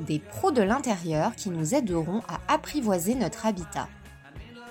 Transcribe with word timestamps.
des 0.00 0.18
pros 0.18 0.50
de 0.50 0.62
l'intérieur 0.62 1.34
qui 1.34 1.50
nous 1.50 1.74
aideront 1.74 2.22
à 2.28 2.40
apprivoiser 2.52 3.14
notre 3.14 3.46
habitat. 3.46 3.88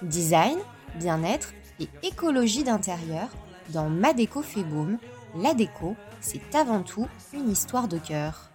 Design, 0.01 0.57
bien-être 0.99 1.53
et 1.79 1.89
écologie 2.03 2.63
d'intérieur 2.63 3.29
dans 3.73 3.89
Ma 3.89 4.13
déco 4.13 4.41
fait 4.41 4.63
boom. 4.63 4.97
La 5.35 5.53
déco, 5.53 5.95
c'est 6.21 6.55
avant 6.55 6.83
tout 6.83 7.07
une 7.33 7.49
histoire 7.49 7.87
de 7.87 7.97
cœur. 7.97 8.51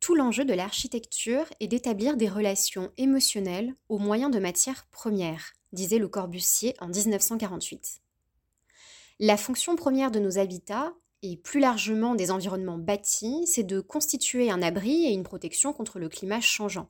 Tout 0.00 0.14
l'enjeu 0.16 0.44
de 0.44 0.54
l'architecture 0.54 1.44
est 1.60 1.68
d'établir 1.68 2.16
des 2.16 2.28
relations 2.28 2.90
émotionnelles 2.96 3.74
au 3.88 3.98
moyen 3.98 4.28
de 4.28 4.40
matières 4.40 4.86
premières, 4.90 5.52
disait 5.72 5.98
le 5.98 6.08
Corbusier 6.08 6.74
en 6.80 6.88
1948. 6.88 8.00
La 9.22 9.36
fonction 9.36 9.76
première 9.76 10.10
de 10.10 10.18
nos 10.18 10.38
habitats, 10.38 10.94
et 11.22 11.36
plus 11.36 11.60
largement 11.60 12.14
des 12.14 12.30
environnements 12.30 12.78
bâtis, 12.78 13.46
c'est 13.46 13.64
de 13.64 13.80
constituer 13.80 14.50
un 14.50 14.62
abri 14.62 15.04
et 15.04 15.12
une 15.12 15.24
protection 15.24 15.74
contre 15.74 15.98
le 15.98 16.08
climat 16.08 16.40
changeant. 16.40 16.88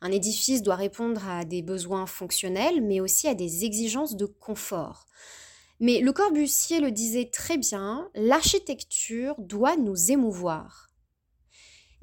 Un 0.00 0.12
édifice 0.12 0.62
doit 0.62 0.76
répondre 0.76 1.28
à 1.28 1.44
des 1.44 1.62
besoins 1.62 2.06
fonctionnels, 2.06 2.80
mais 2.80 3.00
aussi 3.00 3.26
à 3.26 3.34
des 3.34 3.64
exigences 3.64 4.14
de 4.14 4.26
confort. 4.26 5.06
Mais 5.80 5.98
le 5.98 6.12
Corbusier 6.12 6.78
le 6.78 6.92
disait 6.92 7.28
très 7.32 7.58
bien, 7.58 8.08
l'architecture 8.14 9.34
doit 9.38 9.76
nous 9.76 10.12
émouvoir. 10.12 10.93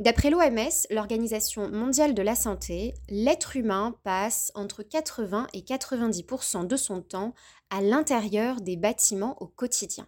D'après 0.01 0.31
l'OMS, 0.31 0.87
l'Organisation 0.89 1.69
mondiale 1.69 2.15
de 2.15 2.23
la 2.23 2.33
santé, 2.33 2.95
l'être 3.07 3.55
humain 3.55 3.95
passe 4.03 4.51
entre 4.55 4.81
80 4.81 5.45
et 5.53 5.59
90% 5.61 6.65
de 6.65 6.75
son 6.75 7.03
temps 7.03 7.35
à 7.69 7.81
l'intérieur 7.81 8.61
des 8.61 8.77
bâtiments 8.77 9.39
au 9.43 9.45
quotidien. 9.45 10.07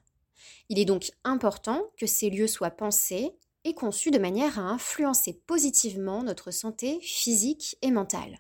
Il 0.70 0.80
est 0.80 0.86
donc 0.86 1.12
important 1.24 1.92
que 1.96 2.08
ces 2.08 2.32
lieux 2.32 2.48
soient 2.48 2.72
pensés 2.72 3.34
et 3.66 3.76
conçus 3.76 4.10
de 4.10 4.18
manière 4.18 4.58
à 4.58 4.64
influencer 4.64 5.40
positivement 5.46 6.24
notre 6.24 6.50
santé 6.50 7.00
physique 7.02 7.78
et 7.84 7.92
mentale. 7.92 8.40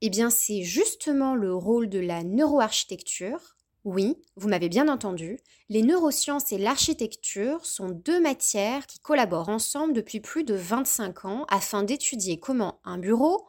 Eh 0.00 0.10
bien, 0.10 0.30
c'est 0.30 0.62
justement 0.62 1.34
le 1.34 1.52
rôle 1.52 1.88
de 1.88 1.98
la 1.98 2.22
neuroarchitecture 2.22 3.56
oui, 3.84 4.16
vous 4.36 4.48
m'avez 4.48 4.68
bien 4.68 4.88
entendu, 4.88 5.38
les 5.70 5.82
neurosciences 5.82 6.52
et 6.52 6.58
l'architecture 6.58 7.64
sont 7.64 7.88
deux 7.88 8.20
matières 8.20 8.86
qui 8.86 8.98
collaborent 8.98 9.48
ensemble 9.48 9.94
depuis 9.94 10.20
plus 10.20 10.44
de 10.44 10.54
25 10.54 11.24
ans 11.24 11.46
afin 11.48 11.82
d'étudier 11.82 12.38
comment 12.38 12.80
un 12.84 12.98
bureau, 12.98 13.48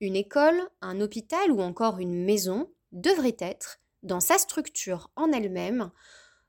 une 0.00 0.14
école, 0.14 0.60
un 0.82 1.00
hôpital 1.00 1.50
ou 1.50 1.60
encore 1.60 1.98
une 1.98 2.24
maison 2.24 2.70
devrait 2.92 3.36
être 3.40 3.80
dans 4.04 4.20
sa 4.20 4.38
structure 4.38 5.10
en 5.16 5.32
elle-même 5.32 5.90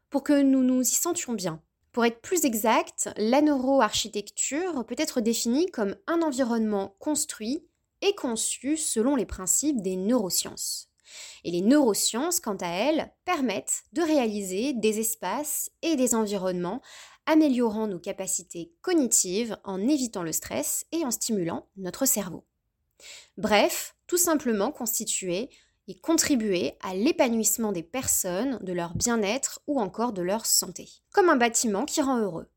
pour 0.10 0.24
que 0.24 0.42
nous 0.42 0.64
nous 0.64 0.82
y 0.82 0.86
sentions 0.86 1.34
bien. 1.34 1.60
Pour 1.92 2.06
être 2.06 2.22
plus 2.22 2.46
exact, 2.46 3.10
la 3.18 3.42
neuroarchitecture 3.42 4.86
peut 4.86 4.96
être 4.98 5.22
définie 5.22 5.68
comme 5.72 5.96
un 6.06 6.22
environnement 6.22 6.96
construit 7.00 7.66
et 8.02 8.14
conçu 8.16 8.78
selon 8.78 9.16
les 9.16 9.26
principes 9.26 9.82
des 9.82 9.96
neurosciences. 9.96 10.93
Et 11.44 11.52
les 11.52 11.62
neurosciences, 11.62 12.40
quant 12.40 12.58
à 12.62 12.68
elles, 12.68 13.12
permettent 13.26 13.84
de 13.94 14.02
réaliser 14.02 14.74
des 14.74 15.00
espaces 15.00 15.72
et 15.82 15.96
des 15.96 16.16
environnements 16.16 16.82
améliorant 17.26 17.88
nos 17.88 18.00
capacités 18.00 18.72
cognitives 18.82 19.58
en 19.64 19.80
évitant 19.88 20.24
le 20.24 20.32
stress 20.32 20.86
et 20.92 21.06
en 21.06 21.12
stimulant 21.12 21.68
notre 21.78 22.06
cerveau. 22.06 22.44
Bref, 23.38 23.96
tout 24.08 24.18
simplement 24.18 24.72
constituer 24.72 25.50
et 25.88 26.00
contribuer 26.00 26.78
à 26.82 26.96
l'épanouissement 26.96 27.72
des 27.72 27.84
personnes, 27.84 28.58
de 28.62 28.74
leur 28.74 28.96
bien-être 28.96 29.62
ou 29.68 29.80
encore 29.80 30.14
de 30.14 30.22
leur 30.22 30.46
santé, 30.46 30.90
comme 31.12 31.30
un 31.30 31.36
bâtiment 31.36 31.86
qui 31.86 32.02
rend 32.02 32.20
heureux. 32.20 32.48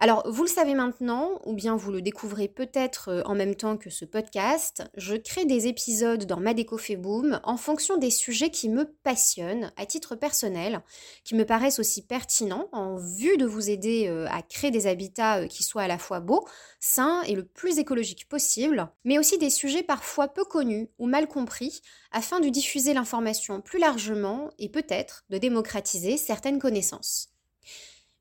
Alors, 0.00 0.22
vous 0.30 0.44
le 0.44 0.48
savez 0.48 0.74
maintenant, 0.74 1.40
ou 1.44 1.54
bien 1.54 1.74
vous 1.74 1.90
le 1.90 2.00
découvrez 2.00 2.46
peut-être 2.46 3.08
euh, 3.08 3.22
en 3.24 3.34
même 3.34 3.56
temps 3.56 3.76
que 3.76 3.90
ce 3.90 4.04
podcast, 4.04 4.84
je 4.96 5.16
crée 5.16 5.44
des 5.44 5.66
épisodes 5.66 6.24
dans 6.24 6.38
Madeco 6.38 6.78
fait 6.78 6.94
boom 6.94 7.40
en 7.42 7.56
fonction 7.56 7.96
des 7.96 8.12
sujets 8.12 8.50
qui 8.50 8.68
me 8.68 8.84
passionnent 8.84 9.72
à 9.76 9.86
titre 9.86 10.14
personnel, 10.14 10.84
qui 11.24 11.34
me 11.34 11.44
paraissent 11.44 11.80
aussi 11.80 12.06
pertinents 12.06 12.68
en 12.70 12.94
vue 12.96 13.36
de 13.38 13.44
vous 13.44 13.70
aider 13.70 14.06
euh, 14.06 14.28
à 14.30 14.42
créer 14.42 14.70
des 14.70 14.86
habitats 14.86 15.40
euh, 15.40 15.46
qui 15.48 15.64
soient 15.64 15.82
à 15.82 15.88
la 15.88 15.98
fois 15.98 16.20
beaux, 16.20 16.46
sains 16.78 17.22
et 17.22 17.34
le 17.34 17.44
plus 17.44 17.80
écologiques 17.80 18.28
possible, 18.28 18.88
mais 19.02 19.18
aussi 19.18 19.36
des 19.36 19.50
sujets 19.50 19.82
parfois 19.82 20.28
peu 20.28 20.44
connus 20.44 20.90
ou 21.00 21.08
mal 21.08 21.26
compris 21.26 21.82
afin 22.12 22.38
de 22.38 22.48
diffuser 22.48 22.94
l'information 22.94 23.60
plus 23.60 23.80
largement 23.80 24.50
et 24.60 24.68
peut-être 24.68 25.24
de 25.28 25.38
démocratiser 25.38 26.18
certaines 26.18 26.60
connaissances. 26.60 27.32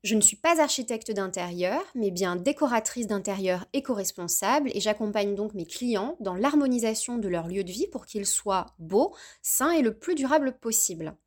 Je 0.08 0.16
ne 0.16 0.22
suis 0.22 0.38
pas 0.38 0.62
architecte 0.62 1.12
d'intérieur, 1.12 1.84
mais 1.94 2.12
bien 2.12 2.38
décoratrice 2.38 3.08
d'intérieur 3.08 3.66
éco-responsable 3.74 4.72
et 4.74 4.80
j'accompagne 4.80 5.36
donc 5.36 5.54
mes 5.54 5.66
clients 5.66 6.16
dans 6.22 6.34
l'harmonisation 6.34 7.18
de 7.18 7.28
leur 7.28 7.50
lieu 7.50 7.66
de 7.66 7.72
vie 7.74 7.88
pour 7.88 8.06
qu'ils 8.06 8.26
soient 8.26 8.68
beaux, 8.80 9.14
sains 9.42 9.72
et 9.72 9.82
le 9.82 9.94
plus 9.94 10.16
durables 10.16 10.58
possible. 10.60 11.18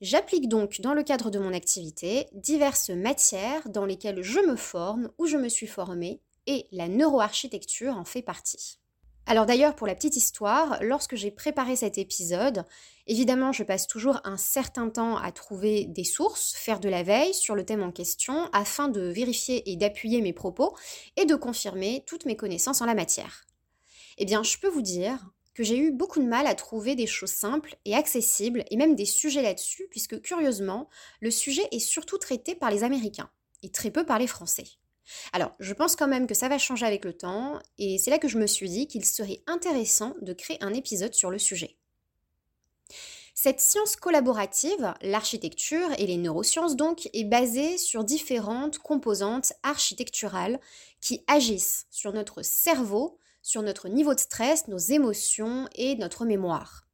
J'applique 0.00 0.48
donc 0.48 0.80
dans 0.80 0.92
le 0.92 1.04
cadre 1.04 1.30
de 1.30 1.38
mon 1.38 1.52
activité 1.52 2.26
diverses 2.32 2.90
matières 2.90 3.68
dans 3.68 3.86
lesquelles 3.86 4.24
je 4.24 4.40
me 4.40 4.56
forme 4.56 5.08
ou 5.18 5.26
je 5.26 5.36
me 5.36 5.48
suis 5.48 5.68
formée 5.68 6.20
et 6.48 6.66
la 6.72 6.88
neuroarchitecture 6.88 7.96
en 7.96 8.04
fait 8.04 8.22
partie. 8.22 8.80
Alors 9.28 9.44
d'ailleurs, 9.44 9.74
pour 9.74 9.88
la 9.88 9.96
petite 9.96 10.14
histoire, 10.14 10.78
lorsque 10.82 11.16
j'ai 11.16 11.32
préparé 11.32 11.74
cet 11.74 11.98
épisode, 11.98 12.64
évidemment, 13.08 13.50
je 13.50 13.64
passe 13.64 13.88
toujours 13.88 14.20
un 14.22 14.36
certain 14.36 14.88
temps 14.88 15.16
à 15.16 15.32
trouver 15.32 15.86
des 15.86 16.04
sources, 16.04 16.54
faire 16.54 16.78
de 16.78 16.88
la 16.88 17.02
veille 17.02 17.34
sur 17.34 17.56
le 17.56 17.64
thème 17.64 17.82
en 17.82 17.90
question, 17.90 18.48
afin 18.52 18.86
de 18.86 19.00
vérifier 19.00 19.68
et 19.68 19.76
d'appuyer 19.76 20.22
mes 20.22 20.32
propos 20.32 20.76
et 21.16 21.24
de 21.24 21.34
confirmer 21.34 22.04
toutes 22.06 22.24
mes 22.24 22.36
connaissances 22.36 22.80
en 22.82 22.86
la 22.86 22.94
matière. 22.94 23.46
Eh 24.18 24.24
bien, 24.26 24.44
je 24.44 24.58
peux 24.58 24.68
vous 24.68 24.82
dire 24.82 25.18
que 25.54 25.64
j'ai 25.64 25.78
eu 25.78 25.90
beaucoup 25.90 26.20
de 26.20 26.28
mal 26.28 26.46
à 26.46 26.54
trouver 26.54 26.94
des 26.94 27.08
choses 27.08 27.32
simples 27.32 27.76
et 27.84 27.96
accessibles, 27.96 28.62
et 28.70 28.76
même 28.76 28.94
des 28.94 29.06
sujets 29.06 29.42
là-dessus, 29.42 29.88
puisque 29.90 30.20
curieusement, 30.20 30.88
le 31.20 31.32
sujet 31.32 31.66
est 31.72 31.80
surtout 31.80 32.18
traité 32.18 32.54
par 32.54 32.70
les 32.70 32.84
Américains, 32.84 33.30
et 33.64 33.70
très 33.70 33.90
peu 33.90 34.06
par 34.06 34.20
les 34.20 34.28
Français. 34.28 34.66
Alors, 35.32 35.52
je 35.60 35.72
pense 35.74 35.96
quand 35.96 36.08
même 36.08 36.26
que 36.26 36.34
ça 36.34 36.48
va 36.48 36.58
changer 36.58 36.86
avec 36.86 37.04
le 37.04 37.12
temps, 37.12 37.58
et 37.78 37.98
c'est 37.98 38.10
là 38.10 38.18
que 38.18 38.28
je 38.28 38.38
me 38.38 38.46
suis 38.46 38.68
dit 38.68 38.86
qu'il 38.86 39.04
serait 39.04 39.42
intéressant 39.46 40.14
de 40.22 40.32
créer 40.32 40.62
un 40.62 40.74
épisode 40.74 41.14
sur 41.14 41.30
le 41.30 41.38
sujet. 41.38 41.76
Cette 43.38 43.60
science 43.60 43.96
collaborative, 43.96 44.94
l'architecture 45.02 45.88
et 45.98 46.06
les 46.06 46.16
neurosciences 46.16 46.74
donc, 46.74 47.10
est 47.12 47.24
basée 47.24 47.76
sur 47.76 48.02
différentes 48.02 48.78
composantes 48.78 49.52
architecturales 49.62 50.58
qui 51.02 51.22
agissent 51.26 51.86
sur 51.90 52.14
notre 52.14 52.40
cerveau, 52.42 53.18
sur 53.42 53.60
notre 53.62 53.88
niveau 53.88 54.14
de 54.14 54.20
stress, 54.20 54.68
nos 54.68 54.78
émotions 54.78 55.68
et 55.74 55.96
notre 55.96 56.24
mémoire. 56.24 56.86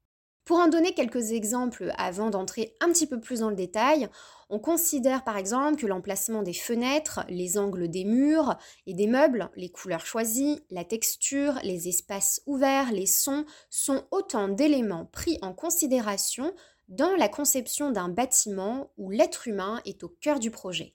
Pour 0.45 0.59
en 0.59 0.67
donner 0.67 0.93
quelques 0.93 1.31
exemples 1.31 1.93
avant 1.97 2.29
d'entrer 2.29 2.75
un 2.81 2.89
petit 2.89 3.07
peu 3.07 3.21
plus 3.21 3.39
dans 3.41 3.49
le 3.49 3.55
détail, 3.55 4.09
on 4.53 4.59
considère 4.59 5.25
par 5.25 5.39
exemple 5.39 5.81
que 5.81 5.87
l'emplacement 5.87 6.43
des 6.43 6.53
fenêtres, 6.53 7.25
les 7.31 7.57
angles 7.57 7.89
des 7.89 8.05
murs 8.05 8.59
et 8.87 8.93
des 8.93 9.07
meubles, 9.07 9.51
les 9.57 9.71
couleurs 9.71 10.05
choisies, 10.05 10.61
la 10.71 10.85
texture, 10.85 11.55
les 11.63 11.89
espaces 11.89 12.43
ouverts, 12.45 12.93
les 12.93 13.07
sons 13.07 13.47
sont 13.71 14.05
autant 14.11 14.49
d'éléments 14.49 15.07
pris 15.07 15.39
en 15.41 15.55
considération 15.55 16.53
dans 16.89 17.17
la 17.17 17.31
conception 17.31 17.93
d'un 17.93 18.11
bâtiment 18.11 18.91
où 18.99 19.09
l'être 19.11 19.49
humain 19.49 19.81
est 19.87 20.05
au 20.05 20.11
cœur 20.11 20.39
du 20.39 20.51
projet. 20.51 20.95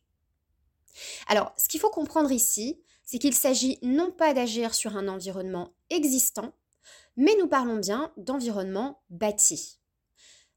Alors, 1.28 1.52
ce 1.58 1.68
qu'il 1.68 1.80
faut 1.80 1.90
comprendre 1.90 2.32
ici, 2.32 2.80
c'est 3.04 3.18
qu'il 3.18 3.34
s'agit 3.34 3.80
non 3.82 4.12
pas 4.12 4.36
d'agir 4.36 4.76
sur 4.76 4.96
un 4.96 5.08
environnement 5.08 5.74
existant, 5.90 6.54
mais 7.16 7.36
nous 7.40 7.48
parlons 7.48 7.78
bien 7.78 8.12
d'environnement 8.18 9.02
bâti. 9.10 9.77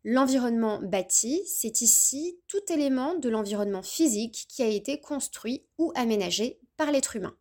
L'environnement 0.02 0.80
bâti, 0.82 1.42
c'est 1.46 1.82
ici 1.82 2.38
tout 2.46 2.72
élément 2.72 3.14
de 3.16 3.28
l'environnement 3.28 3.82
physique 3.82 4.46
qui 4.48 4.62
a 4.62 4.66
été 4.66 4.98
construit 4.98 5.66
ou 5.76 5.92
aménagé 5.94 6.58
par 6.78 6.90
l'être 6.90 7.16
humain. 7.16 7.34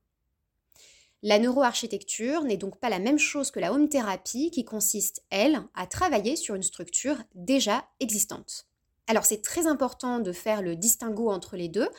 La 1.23 1.39
neuroarchitecture 1.39 2.43
n'est 2.43 2.57
donc 2.57 2.77
pas 2.77 2.89
la 2.89 2.99
même 2.99 3.19
chose 3.19 3.51
que 3.51 3.61
la 3.61 3.71
home 3.71 3.87
thérapie 3.87 4.51
qui 4.51 4.65
consiste, 4.65 5.23
elle, 5.29 5.61
à 5.73 5.87
travailler 5.87 6.35
sur 6.35 6.55
une 6.55 6.63
structure 6.63 7.17
déjà 7.33 7.85
existante. 8.01 8.67
Alors 9.07 9.25
c'est 9.25 9.41
très 9.41 9.65
important 9.65 10.19
de 10.19 10.31
faire 10.33 10.61
le 10.61 10.75
distinguo 10.75 11.31
entre 11.31 11.55
les 11.55 11.69
deux, 11.69 11.89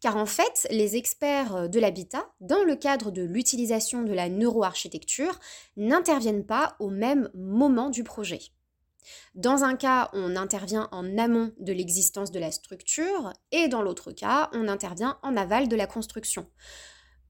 car 0.00 0.16
en 0.16 0.26
fait, 0.26 0.66
les 0.70 0.96
experts 0.96 1.68
de 1.68 1.78
l'habitat, 1.78 2.26
dans 2.40 2.64
le 2.64 2.74
cadre 2.74 3.10
de 3.10 3.22
l'utilisation 3.22 4.02
de 4.02 4.12
la 4.12 4.28
neuroarchitecture, 4.28 5.38
n'interviennent 5.76 6.44
pas 6.44 6.74
au 6.80 6.88
même 6.88 7.30
moment 7.34 7.88
du 7.90 8.02
projet. 8.02 8.40
Dans 9.34 9.64
un 9.64 9.76
cas, 9.76 10.10
on 10.12 10.36
intervient 10.36 10.88
en 10.92 11.18
amont 11.18 11.52
de 11.58 11.72
l'existence 11.72 12.30
de 12.30 12.38
la 12.38 12.50
structure, 12.50 13.32
et 13.52 13.68
dans 13.68 13.82
l'autre 13.82 14.12
cas, 14.12 14.50
on 14.52 14.68
intervient 14.68 15.18
en 15.22 15.36
aval 15.36 15.68
de 15.68 15.76
la 15.76 15.86
construction. 15.86 16.46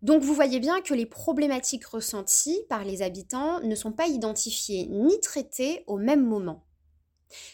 Donc 0.03 0.23
vous 0.23 0.35
voyez 0.35 0.61
bien 0.61 0.81
que 0.83 0.95
les 0.95 1.07
problématiques 1.07 1.87
ressenties 1.87 2.61
par 2.69 2.85
les 2.85 3.03
habitants 3.03 3.61
ne 3.61 3.75
sont 3.75 3.93
pas 3.93 4.07
identifiées 4.07 4.87
ni 4.87 5.19
traitées 5.21 5.85
au 5.87 5.97
même 5.97 6.25
moment. 6.25 6.67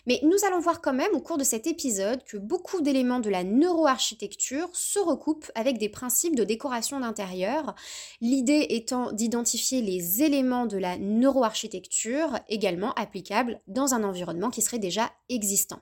Mais 0.07 0.21
nous 0.23 0.45
allons 0.47 0.61
voir 0.61 0.81
quand 0.81 0.93
même 0.93 1.15
au 1.15 1.21
cours 1.21 1.39
de 1.39 1.45
cet 1.45 1.67
épisode 1.67 2.25
que 2.25 2.37
beaucoup 2.37 2.81
d'éléments 2.81 3.21
de 3.21 3.31
la 3.31 3.45
neuroarchitecture 3.45 4.69
se 4.73 4.99
recoupent 4.99 5.51
avec 5.55 5.79
des 5.79 5.89
principes 5.89 6.37
de 6.37 6.45
décoration 6.45 7.01
d'intérieur, 7.01 7.75
l'idée 8.21 8.67
étant 8.71 9.13
d'identifier 9.13 9.83
les 9.83 10.23
éléments 10.23 10.67
de 10.67 10.79
la 10.79 10.99
neuroarchitecture 10.99 12.39
également 12.49 12.93
applicables 12.95 13.61
dans 13.67 13.95
un 13.95 14.05
environnement 14.05 14.51
qui 14.51 14.63
serait 14.63 14.79
déjà 14.79 15.11
existant. 15.29 15.81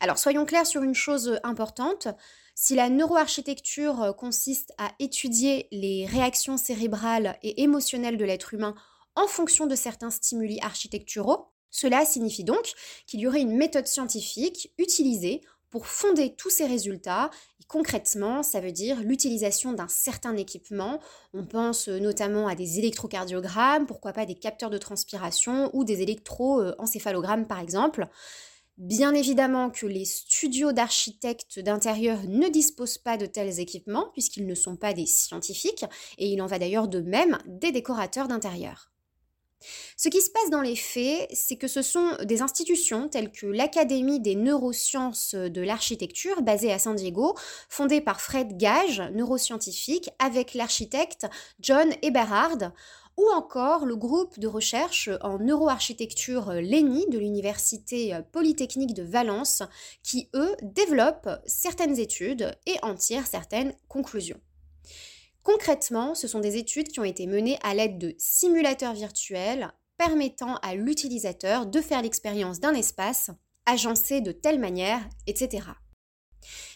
Alors 0.00 0.18
soyons 0.18 0.46
clairs 0.46 0.66
sur 0.66 0.82
une 0.82 0.94
chose 0.94 1.40
importante, 1.42 2.08
si 2.54 2.74
la 2.74 2.88
neuroarchitecture 2.88 4.14
consiste 4.16 4.72
à 4.78 4.90
étudier 4.98 5.68
les 5.70 6.06
réactions 6.06 6.56
cérébrales 6.56 7.38
et 7.42 7.62
émotionnelles 7.62 8.16
de 8.16 8.24
l'être 8.24 8.54
humain 8.54 8.74
en 9.14 9.26
fonction 9.26 9.66
de 9.66 9.74
certains 9.74 10.10
stimuli 10.10 10.60
architecturaux, 10.60 11.52
cela 11.70 12.04
signifie 12.04 12.44
donc 12.44 12.72
qu'il 13.06 13.20
y 13.20 13.26
aurait 13.26 13.40
une 13.40 13.56
méthode 13.56 13.86
scientifique 13.86 14.72
utilisée 14.78 15.42
pour 15.70 15.86
fonder 15.86 16.34
tous 16.34 16.50
ces 16.50 16.66
résultats. 16.66 17.30
Et 17.60 17.64
concrètement, 17.64 18.42
ça 18.42 18.60
veut 18.60 18.72
dire 18.72 19.00
l'utilisation 19.02 19.72
d'un 19.72 19.88
certain 19.88 20.36
équipement. 20.36 21.00
On 21.34 21.44
pense 21.44 21.88
euh, 21.88 21.98
notamment 21.98 22.48
à 22.48 22.54
des 22.54 22.78
électrocardiogrammes, 22.78 23.86
pourquoi 23.86 24.12
pas 24.12 24.26
des 24.26 24.34
capteurs 24.34 24.70
de 24.70 24.78
transpiration 24.78 25.70
ou 25.74 25.84
des 25.84 26.02
électroencéphalogrammes 26.02 27.46
par 27.46 27.60
exemple. 27.60 28.08
Bien 28.78 29.12
évidemment 29.12 29.70
que 29.70 29.86
les 29.86 30.04
studios 30.04 30.70
d'architectes 30.70 31.58
d'intérieur 31.58 32.20
ne 32.28 32.48
disposent 32.48 32.98
pas 32.98 33.16
de 33.16 33.26
tels 33.26 33.58
équipements 33.58 34.08
puisqu'ils 34.12 34.46
ne 34.46 34.54
sont 34.54 34.76
pas 34.76 34.92
des 34.92 35.06
scientifiques 35.06 35.84
et 36.16 36.28
il 36.28 36.40
en 36.40 36.46
va 36.46 36.60
d'ailleurs 36.60 36.86
de 36.86 37.00
même 37.00 37.38
des 37.46 37.72
décorateurs 37.72 38.28
d'intérieur. 38.28 38.92
Ce 39.96 40.08
qui 40.08 40.20
se 40.20 40.30
passe 40.30 40.50
dans 40.50 40.60
les 40.60 40.76
faits, 40.76 41.28
c'est 41.32 41.56
que 41.56 41.68
ce 41.68 41.82
sont 41.82 42.16
des 42.24 42.42
institutions 42.42 43.08
telles 43.08 43.32
que 43.32 43.46
l'Académie 43.46 44.20
des 44.20 44.36
neurosciences 44.36 45.34
de 45.34 45.60
l'architecture, 45.60 46.42
basée 46.42 46.72
à 46.72 46.78
San 46.78 46.94
Diego, 46.94 47.34
fondée 47.68 48.00
par 48.00 48.20
Fred 48.20 48.56
Gage, 48.56 49.02
neuroscientifique, 49.12 50.10
avec 50.18 50.54
l'architecte 50.54 51.26
John 51.60 51.92
Eberhard, 52.02 52.72
ou 53.16 53.28
encore 53.34 53.84
le 53.84 53.96
groupe 53.96 54.38
de 54.38 54.46
recherche 54.46 55.10
en 55.22 55.40
neuroarchitecture 55.40 56.52
LENI 56.52 57.06
de 57.10 57.18
l'Université 57.18 58.16
Polytechnique 58.30 58.94
de 58.94 59.02
Valence, 59.02 59.64
qui, 60.04 60.30
eux, 60.34 60.54
développent 60.62 61.40
certaines 61.44 61.98
études 61.98 62.56
et 62.66 62.76
en 62.82 62.94
tirent 62.94 63.26
certaines 63.26 63.74
conclusions. 63.88 64.40
Concrètement, 65.48 66.14
ce 66.14 66.28
sont 66.28 66.40
des 66.40 66.58
études 66.58 66.88
qui 66.88 67.00
ont 67.00 67.04
été 67.04 67.26
menées 67.26 67.58
à 67.62 67.72
l'aide 67.72 67.96
de 67.96 68.14
simulateurs 68.18 68.92
virtuels 68.92 69.72
permettant 69.96 70.56
à 70.56 70.74
l'utilisateur 70.74 71.64
de 71.64 71.80
faire 71.80 72.02
l'expérience 72.02 72.60
d'un 72.60 72.74
espace 72.74 73.30
agencé 73.64 74.20
de 74.20 74.30
telle 74.30 74.58
manière, 74.58 75.00
etc. 75.26 75.68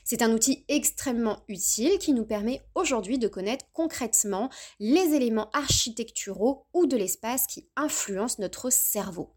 C'est 0.05 0.23
un 0.23 0.33
outil 0.33 0.65
extrêmement 0.69 1.45
utile 1.49 1.99
qui 1.99 2.15
nous 2.15 2.25
permet 2.25 2.63
aujourd'hui 2.75 3.19
de 3.19 3.29
connaître 3.29 3.67
concrètement 3.75 4.49
les 4.81 5.15
éléments 5.15 5.51
architecturaux 5.51 6.65
ou 6.73 6.87
de 6.87 6.97
l'espace 6.97 7.47
qui 7.47 7.69
influencent 7.77 8.41
notre 8.41 8.71
cerveau. 8.71 9.35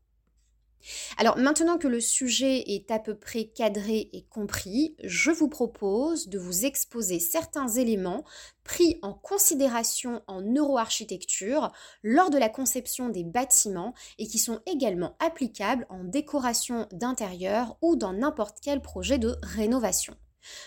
Alors 1.17 1.37
maintenant 1.37 1.77
que 1.77 1.87
le 1.87 1.99
sujet 1.99 2.63
est 2.67 2.91
à 2.91 2.99
peu 2.99 3.15
près 3.15 3.45
cadré 3.45 4.09
et 4.13 4.25
compris, 4.29 4.95
je 5.03 5.31
vous 5.31 5.47
propose 5.47 6.27
de 6.27 6.39
vous 6.39 6.65
exposer 6.65 7.19
certains 7.19 7.67
éléments 7.67 8.23
pris 8.63 8.99
en 9.01 9.13
considération 9.13 10.21
en 10.27 10.41
neuroarchitecture 10.41 11.71
lors 12.03 12.29
de 12.29 12.37
la 12.37 12.49
conception 12.49 13.09
des 13.09 13.23
bâtiments 13.23 13.93
et 14.17 14.27
qui 14.27 14.39
sont 14.39 14.61
également 14.65 15.15
applicables 15.19 15.85
en 15.89 16.03
décoration 16.03 16.87
d'intérieur 16.91 17.77
ou 17.81 17.95
dans 17.95 18.13
n'importe 18.13 18.57
quel 18.61 18.81
projet 18.81 19.17
de 19.17 19.35
rénovation. 19.41 20.15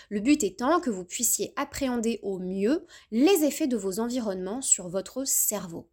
Le 0.09 0.19
but 0.19 0.43
étant 0.43 0.79
que 0.79 0.89
vous 0.89 1.05
puissiez 1.05 1.53
appréhender 1.55 2.19
au 2.23 2.39
mieux 2.39 2.85
les 3.11 3.43
effets 3.45 3.67
de 3.67 3.77
vos 3.77 3.99
environnements 3.99 4.61
sur 4.61 4.89
votre 4.89 5.25
cerveau. 5.25 5.89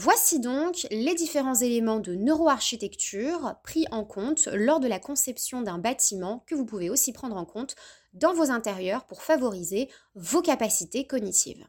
Voici 0.00 0.38
donc 0.38 0.86
les 0.92 1.16
différents 1.16 1.56
éléments 1.56 1.98
de 1.98 2.14
neuroarchitecture 2.14 3.56
pris 3.64 3.84
en 3.90 4.04
compte 4.04 4.46
lors 4.52 4.78
de 4.78 4.86
la 4.86 5.00
conception 5.00 5.60
d'un 5.60 5.78
bâtiment 5.78 6.44
que 6.46 6.54
vous 6.54 6.64
pouvez 6.64 6.88
aussi 6.88 7.12
prendre 7.12 7.36
en 7.36 7.44
compte 7.44 7.74
dans 8.12 8.32
vos 8.32 8.52
intérieurs 8.52 9.06
pour 9.06 9.24
favoriser 9.24 9.90
vos 10.14 10.40
capacités 10.40 11.04
cognitives. 11.04 11.66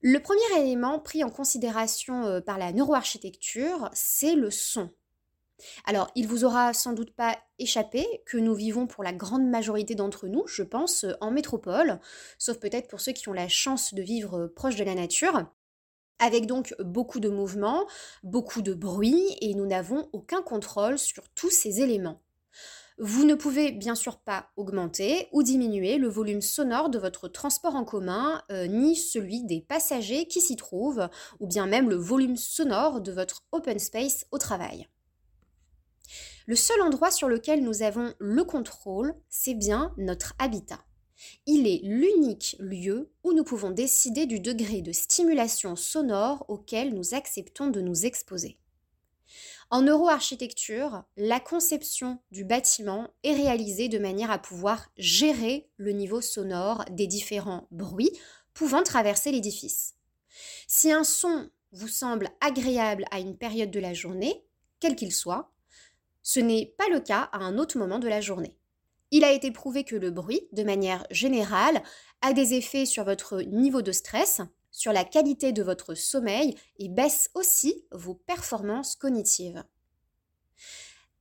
Le 0.00 0.18
premier 0.18 0.60
élément 0.60 0.98
pris 0.98 1.22
en 1.22 1.30
considération 1.30 2.24
euh, 2.24 2.40
par 2.40 2.58
la 2.58 2.72
neuroarchitecture, 2.72 3.88
c'est 3.92 4.34
le 4.34 4.50
son. 4.50 4.90
Alors, 5.84 6.10
il 6.16 6.26
vous 6.26 6.44
aura 6.44 6.74
sans 6.74 6.92
doute 6.92 7.14
pas 7.14 7.38
échappé 7.60 8.04
que 8.26 8.36
nous 8.36 8.56
vivons 8.56 8.88
pour 8.88 9.04
la 9.04 9.12
grande 9.12 9.48
majorité 9.48 9.94
d'entre 9.94 10.26
nous, 10.26 10.44
je 10.48 10.64
pense, 10.64 11.06
en 11.20 11.30
métropole, 11.30 12.00
sauf 12.36 12.58
peut-être 12.58 12.88
pour 12.88 13.00
ceux 13.00 13.12
qui 13.12 13.28
ont 13.28 13.32
la 13.32 13.46
chance 13.46 13.94
de 13.94 14.02
vivre 14.02 14.48
proche 14.48 14.74
de 14.74 14.82
la 14.82 14.96
nature 14.96 15.46
avec 16.18 16.46
donc 16.46 16.74
beaucoup 16.80 17.20
de 17.20 17.28
mouvements, 17.28 17.86
beaucoup 18.22 18.62
de 18.62 18.74
bruit, 18.74 19.36
et 19.40 19.54
nous 19.54 19.66
n'avons 19.66 20.08
aucun 20.12 20.42
contrôle 20.42 20.98
sur 20.98 21.28
tous 21.30 21.50
ces 21.50 21.80
éléments. 21.80 22.20
Vous 22.98 23.26
ne 23.26 23.34
pouvez 23.34 23.72
bien 23.72 23.94
sûr 23.94 24.16
pas 24.16 24.48
augmenter 24.56 25.28
ou 25.32 25.42
diminuer 25.42 25.98
le 25.98 26.08
volume 26.08 26.40
sonore 26.40 26.88
de 26.88 26.98
votre 26.98 27.28
transport 27.28 27.74
en 27.74 27.84
commun, 27.84 28.42
euh, 28.50 28.66
ni 28.66 28.96
celui 28.96 29.44
des 29.44 29.60
passagers 29.60 30.26
qui 30.26 30.40
s'y 30.40 30.56
trouvent, 30.56 31.10
ou 31.38 31.46
bien 31.46 31.66
même 31.66 31.90
le 31.90 31.96
volume 31.96 32.38
sonore 32.38 33.02
de 33.02 33.12
votre 33.12 33.44
open 33.52 33.78
space 33.78 34.24
au 34.30 34.38
travail. 34.38 34.88
Le 36.46 36.56
seul 36.56 36.80
endroit 36.80 37.10
sur 37.10 37.28
lequel 37.28 37.62
nous 37.62 37.82
avons 37.82 38.14
le 38.18 38.44
contrôle, 38.44 39.14
c'est 39.28 39.54
bien 39.54 39.92
notre 39.98 40.32
habitat. 40.38 40.85
Il 41.46 41.66
est 41.66 41.80
l'unique 41.82 42.56
lieu 42.58 43.10
où 43.24 43.32
nous 43.32 43.44
pouvons 43.44 43.70
décider 43.70 44.26
du 44.26 44.40
degré 44.40 44.82
de 44.82 44.92
stimulation 44.92 45.76
sonore 45.76 46.44
auquel 46.48 46.94
nous 46.94 47.14
acceptons 47.14 47.68
de 47.68 47.80
nous 47.80 48.06
exposer. 48.06 48.58
En 49.70 49.82
neuroarchitecture, 49.82 51.02
la 51.16 51.40
conception 51.40 52.20
du 52.30 52.44
bâtiment 52.44 53.08
est 53.24 53.34
réalisée 53.34 53.88
de 53.88 53.98
manière 53.98 54.30
à 54.30 54.38
pouvoir 54.38 54.88
gérer 54.96 55.68
le 55.76 55.90
niveau 55.90 56.20
sonore 56.20 56.84
des 56.90 57.08
différents 57.08 57.66
bruits 57.72 58.12
pouvant 58.54 58.84
traverser 58.84 59.32
l'édifice. 59.32 59.96
Si 60.68 60.92
un 60.92 61.02
son 61.02 61.50
vous 61.72 61.88
semble 61.88 62.28
agréable 62.40 63.06
à 63.10 63.18
une 63.18 63.36
période 63.36 63.70
de 63.70 63.80
la 63.80 63.92
journée, 63.92 64.44
quel 64.78 64.94
qu'il 64.94 65.12
soit, 65.12 65.52
ce 66.22 66.40
n'est 66.40 66.74
pas 66.78 66.88
le 66.88 67.00
cas 67.00 67.28
à 67.32 67.38
un 67.38 67.58
autre 67.58 67.78
moment 67.78 67.98
de 67.98 68.08
la 68.08 68.20
journée. 68.20 68.56
Il 69.10 69.24
a 69.24 69.32
été 69.32 69.50
prouvé 69.50 69.84
que 69.84 69.96
le 69.96 70.10
bruit, 70.10 70.48
de 70.52 70.62
manière 70.62 71.06
générale, 71.10 71.82
a 72.22 72.32
des 72.32 72.54
effets 72.54 72.86
sur 72.86 73.04
votre 73.04 73.42
niveau 73.42 73.82
de 73.82 73.92
stress, 73.92 74.40
sur 74.70 74.92
la 74.92 75.04
qualité 75.04 75.52
de 75.52 75.62
votre 75.62 75.94
sommeil 75.94 76.54
et 76.78 76.88
baisse 76.88 77.30
aussi 77.34 77.84
vos 77.92 78.14
performances 78.14 78.96
cognitives. 78.96 79.64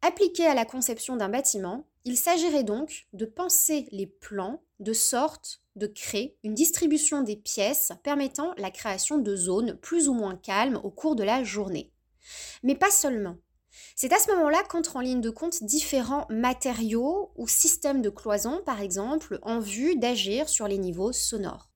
Appliqué 0.02 0.46
à 0.46 0.54
la 0.54 0.66
conception 0.66 1.16
d'un 1.16 1.30
bâtiment, 1.30 1.88
il 2.04 2.18
s'agirait 2.18 2.64
donc 2.64 3.08
de 3.14 3.26
penser 3.26 3.88
les 3.92 4.08
plans 4.08 4.62
de 4.80 4.94
sorte 4.94 5.62
de 5.76 5.88
créer 5.88 6.38
une 6.44 6.54
distribution 6.54 7.22
des 7.22 7.36
pièces 7.36 7.92
permettant 8.04 8.54
la 8.58 8.72
création 8.72 9.18
de 9.18 9.36
zones 9.36 9.76
plus 9.78 10.08
ou 10.08 10.14
moins 10.14 10.36
calmes 10.36 10.80
au 10.84 10.92
cours 10.92 11.16
de 11.16 11.24
la 11.24 11.44
journée. 11.44 11.92
Mais 12.64 12.76
pas 12.76 12.92
seulement. 12.92 13.38
C'est 13.96 14.14
à 14.14 14.20
ce 14.20 14.32
moment-là 14.32 14.64
qu'entrent 14.64 14.98
en 14.98 15.02
ligne 15.02 15.22
de 15.22 15.30
compte 15.30 15.64
différents 15.64 16.26
matériaux 16.30 17.32
ou 17.36 17.48
systèmes 17.48 18.02
de 18.02 18.10
cloison, 18.10 18.62
par 18.66 18.82
exemple, 18.82 19.40
en 19.42 19.60
vue 19.60 19.96
d'agir 19.96 20.50
sur 20.50 20.68
les 20.68 20.78
niveaux 20.78 21.12
sonores. 21.12 21.70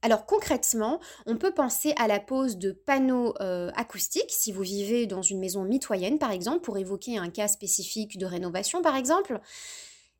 Alors 0.00 0.26
concrètement, 0.26 1.00
on 1.26 1.36
peut 1.36 1.52
penser 1.52 1.92
à 1.96 2.06
la 2.06 2.20
pose 2.20 2.56
de 2.56 2.70
panneaux 2.70 3.34
euh, 3.40 3.70
acoustiques 3.74 4.30
si 4.30 4.52
vous 4.52 4.62
vivez 4.62 5.06
dans 5.06 5.22
une 5.22 5.40
maison 5.40 5.64
mitoyenne 5.64 6.18
par 6.18 6.30
exemple, 6.30 6.60
pour 6.60 6.78
évoquer 6.78 7.18
un 7.18 7.30
cas 7.30 7.48
spécifique 7.48 8.16
de 8.16 8.26
rénovation 8.26 8.80
par 8.80 8.96
exemple. 8.96 9.40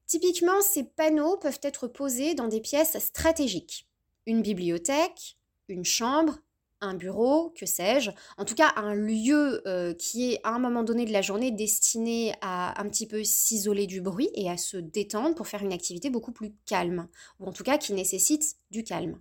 Typiquement, 0.06 0.60
ces 0.62 0.84
panneaux 0.84 1.36
peuvent 1.36 1.60
être 1.62 1.86
posés 1.86 2.34
dans 2.34 2.48
des 2.48 2.60
pièces 2.60 2.98
stratégiques. 2.98 3.86
Une 4.26 4.42
bibliothèque, 4.42 5.38
une 5.68 5.84
chambre, 5.84 6.38
un 6.80 6.94
bureau, 6.94 7.50
que 7.50 7.66
sais-je, 7.66 8.10
en 8.36 8.44
tout 8.44 8.54
cas 8.54 8.72
un 8.76 8.94
lieu 8.94 9.62
euh, 9.66 9.94
qui 9.94 10.32
est 10.32 10.40
à 10.44 10.50
un 10.50 10.58
moment 10.58 10.82
donné 10.82 11.04
de 11.04 11.12
la 11.12 11.22
journée 11.22 11.50
destiné 11.50 12.34
à 12.40 12.80
un 12.80 12.88
petit 12.88 13.06
peu 13.06 13.24
s'isoler 13.24 13.86
du 13.86 14.00
bruit 14.00 14.30
et 14.34 14.50
à 14.50 14.56
se 14.56 14.76
détendre 14.76 15.34
pour 15.34 15.48
faire 15.48 15.62
une 15.62 15.72
activité 15.72 16.10
beaucoup 16.10 16.32
plus 16.32 16.54
calme, 16.66 17.08
ou 17.40 17.46
en 17.46 17.52
tout 17.52 17.64
cas 17.64 17.78
qui 17.78 17.92
nécessite 17.92 18.56
du 18.70 18.84
calme. 18.84 19.20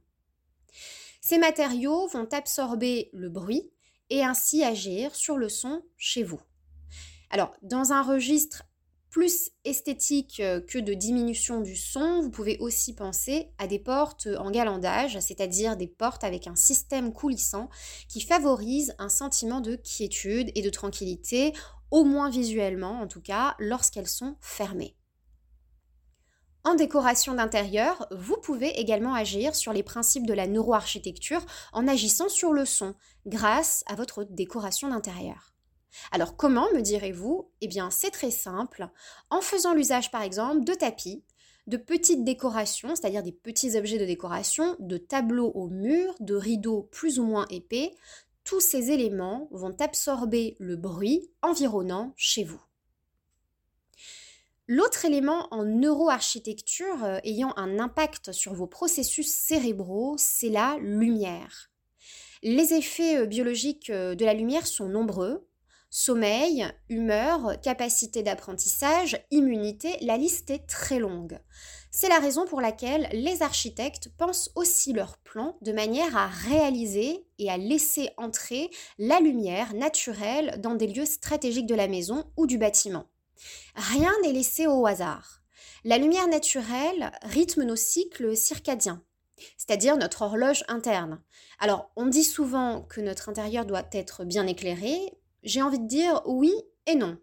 Ces 1.22 1.38
matériaux 1.38 2.08
vont 2.08 2.28
absorber 2.32 3.10
le 3.14 3.30
bruit 3.30 3.72
et 4.10 4.24
ainsi 4.24 4.64
agir 4.64 5.16
sur 5.16 5.38
le 5.38 5.50
son 5.50 5.82
chez 5.98 6.24
vous. 6.24 6.40
Alors, 7.30 7.54
dans 7.62 7.92
un 7.92 8.02
registre 8.02 8.64
plus 9.18 9.50
esthétique 9.66 10.40
euh, 10.42 10.62
que 10.62 10.78
de 10.78 10.94
diminution 10.94 11.60
du 11.60 11.76
son, 11.76 12.22
vous 12.22 12.30
pouvez 12.30 12.60
aussi 12.60 12.94
penser 12.94 13.50
à 13.58 13.66
des 13.66 13.80
portes 13.80 14.28
en 14.38 14.52
galandage, 14.52 15.20
c'est-à-dire 15.22 15.76
des 15.76 15.88
portes 15.88 16.24
avec 16.24 16.46
un 16.46 16.56
système 16.56 17.12
coulissant 17.12 17.68
qui 18.10 18.22
favorise 18.22 18.94
un 19.00 19.10
sentiment 19.10 19.60
de 19.60 19.76
quiétude 19.76 20.52
et 20.54 20.62
de 20.62 20.70
tranquillité, 20.70 21.54
au 21.90 22.04
moins 22.04 22.30
visuellement 22.30 23.02
en 23.02 23.08
tout 23.08 23.20
cas, 23.20 23.56
lorsqu'elles 23.58 24.08
sont 24.08 24.36
fermées. 24.40 24.96
En 26.64 26.76
décoration 26.76 27.34
d'intérieur, 27.34 28.06
vous 28.12 28.38
pouvez 28.38 28.80
également 28.80 29.16
agir 29.16 29.56
sur 29.56 29.74
les 29.74 29.82
principes 29.82 30.28
de 30.28 30.34
la 30.36 30.46
neuroarchitecture 30.46 31.44
en 31.74 31.88
agissant 31.88 32.30
sur 32.30 32.54
le 32.54 32.66
son 32.66 32.94
grâce 33.26 33.84
à 33.88 33.96
votre 33.96 34.26
décoration 34.26 34.90
d'intérieur. 34.90 35.57
Alors 36.12 36.36
comment, 36.36 36.68
me 36.74 36.82
direz-vous? 36.82 37.50
Eh 37.62 37.68
bien 37.68 37.90
c'est 37.90 38.12
très 38.12 38.32
simple, 38.32 38.90
en 39.30 39.42
faisant 39.42 39.74
l'usage 39.74 40.12
par 40.12 40.22
exemple 40.22 40.64
de 40.64 40.74
tapis, 40.74 41.24
de 41.68 41.78
petites 41.78 42.24
décorations, 42.24 42.96
c'est-à-dire 42.96 43.24
des 43.24 43.32
petits 43.32 43.78
objets 43.78 43.98
de 43.98 44.06
décoration, 44.06 44.76
de 44.80 44.98
tableaux 44.98 45.52
au 45.54 45.68
mur, 45.68 46.16
de 46.20 46.36
rideaux 46.36 46.88
plus 46.92 47.20
ou 47.20 47.26
moins 47.26 47.46
épais, 47.50 47.92
tous 48.44 48.62
ces 48.62 48.92
éléments 48.92 49.50
vont 49.52 49.76
absorber 49.80 50.56
le 50.60 50.78
bruit 50.78 51.30
environnant 51.42 52.14
chez 52.16 52.46
vous. 52.46 52.62
L'autre 54.70 55.06
élément 55.06 55.48
en 55.52 55.64
neuroarchitecture 55.64 57.06
euh, 57.06 57.20
ayant 57.24 57.54
un 57.56 57.80
impact 57.80 58.34
sur 58.34 58.54
vos 58.54 58.68
processus 58.68 59.34
cérébraux, 59.34 60.16
c'est 60.18 60.50
la 60.50 60.78
lumière. 60.80 61.72
Les 62.44 62.74
effets 62.74 63.18
euh, 63.18 63.26
biologiques 63.26 63.90
euh, 63.90 64.14
de 64.14 64.26
la 64.26 64.34
lumière 64.34 64.68
sont 64.68 64.90
nombreux, 64.90 65.47
Sommeil, 65.90 66.68
humeur, 66.90 67.60
capacité 67.62 68.22
d'apprentissage, 68.22 69.18
immunité, 69.32 69.98
la 70.02 70.18
liste 70.18 70.50
est 70.50 70.68
très 70.68 71.00
longue. 71.00 71.40
C'est 71.92 72.10
la 72.10 72.20
raison 72.20 72.46
pour 72.46 72.60
laquelle 72.60 73.08
les 73.14 73.42
architectes 73.42 74.10
pensent 74.18 74.52
aussi 74.56 74.92
leur 74.92 75.18
plan 75.18 75.58
de 75.62 75.72
manière 75.72 76.16
à 76.18 76.28
réaliser 76.28 77.26
et 77.40 77.50
à 77.50 77.58
laisser 77.58 78.10
entrer 78.18 78.70
la 79.00 79.20
lumière 79.20 79.74
naturelle 79.74 80.60
dans 80.60 80.76
des 80.76 80.88
lieux 80.88 81.06
stratégiques 81.06 81.66
de 81.66 81.76
la 81.76 81.88
maison 81.88 82.26
ou 82.36 82.48
du 82.48 82.58
bâtiment. 82.58 83.06
Rien 83.76 84.12
n'est 84.24 84.34
laissé 84.34 84.68
au 84.68 84.86
hasard. 84.86 85.42
La 85.86 85.98
lumière 85.98 86.28
naturelle 86.28 87.12
rythme 87.24 87.64
nos 87.64 87.76
cycles 87.76 88.36
circadiens, 88.36 89.02
c'est-à-dire 89.58 89.96
notre 89.98 90.24
horloge 90.24 90.66
interne. 90.68 91.22
Alors, 91.60 91.92
on 91.96 92.08
dit 92.08 92.24
souvent 92.24 92.82
que 92.82 93.00
notre 93.00 93.30
intérieur 93.30 93.66
doit 93.66 93.88
être 93.94 94.26
bien 94.26 94.48
éclairé, 94.48 95.17
j'ai 95.44 95.62
envie 95.62 95.80
de 95.80 95.88
dire 95.88 96.22
oui 96.26 96.54
et 96.86 96.96
non. 96.96 97.18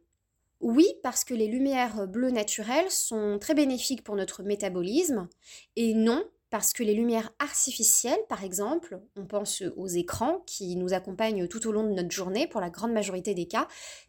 Oui, 0.61 0.87
parce 1.03 1.25
que 1.25 1.35
les 1.35 1.49
lumières 1.49 2.07
bleues 2.07 2.31
naturelles 2.31 2.91
sont 2.91 3.39
très 3.39 3.55
bénéfiques 3.55 4.03
pour 4.03 4.17
notre 4.17 4.43
métabolisme, 4.43 5.29
et 5.77 5.93
non, 5.93 6.25
parce 6.49 6.73
que 6.73 6.83
les 6.83 6.95
lumières 6.95 7.33
artificielles, 7.39 8.25
par 8.29 8.45
exemple, 8.45 9.01
on 9.17 9.27
pense 9.27 9.63
aux 9.77 9.89
écrans 9.89 10.43
qui 10.47 10.77
nous 10.77 10.95
accompagnent 10.95 11.49
tout 11.49 11.67
au 11.67 11.73
long 11.73 11.83
de 11.83 11.93
notre 11.93 12.13
journée 12.13 12.47
pour 12.47 12.61
la 12.61 12.71
grande 12.71 12.93
majorité 12.93 13.35
des 13.35 13.47
cas, 13.47 13.67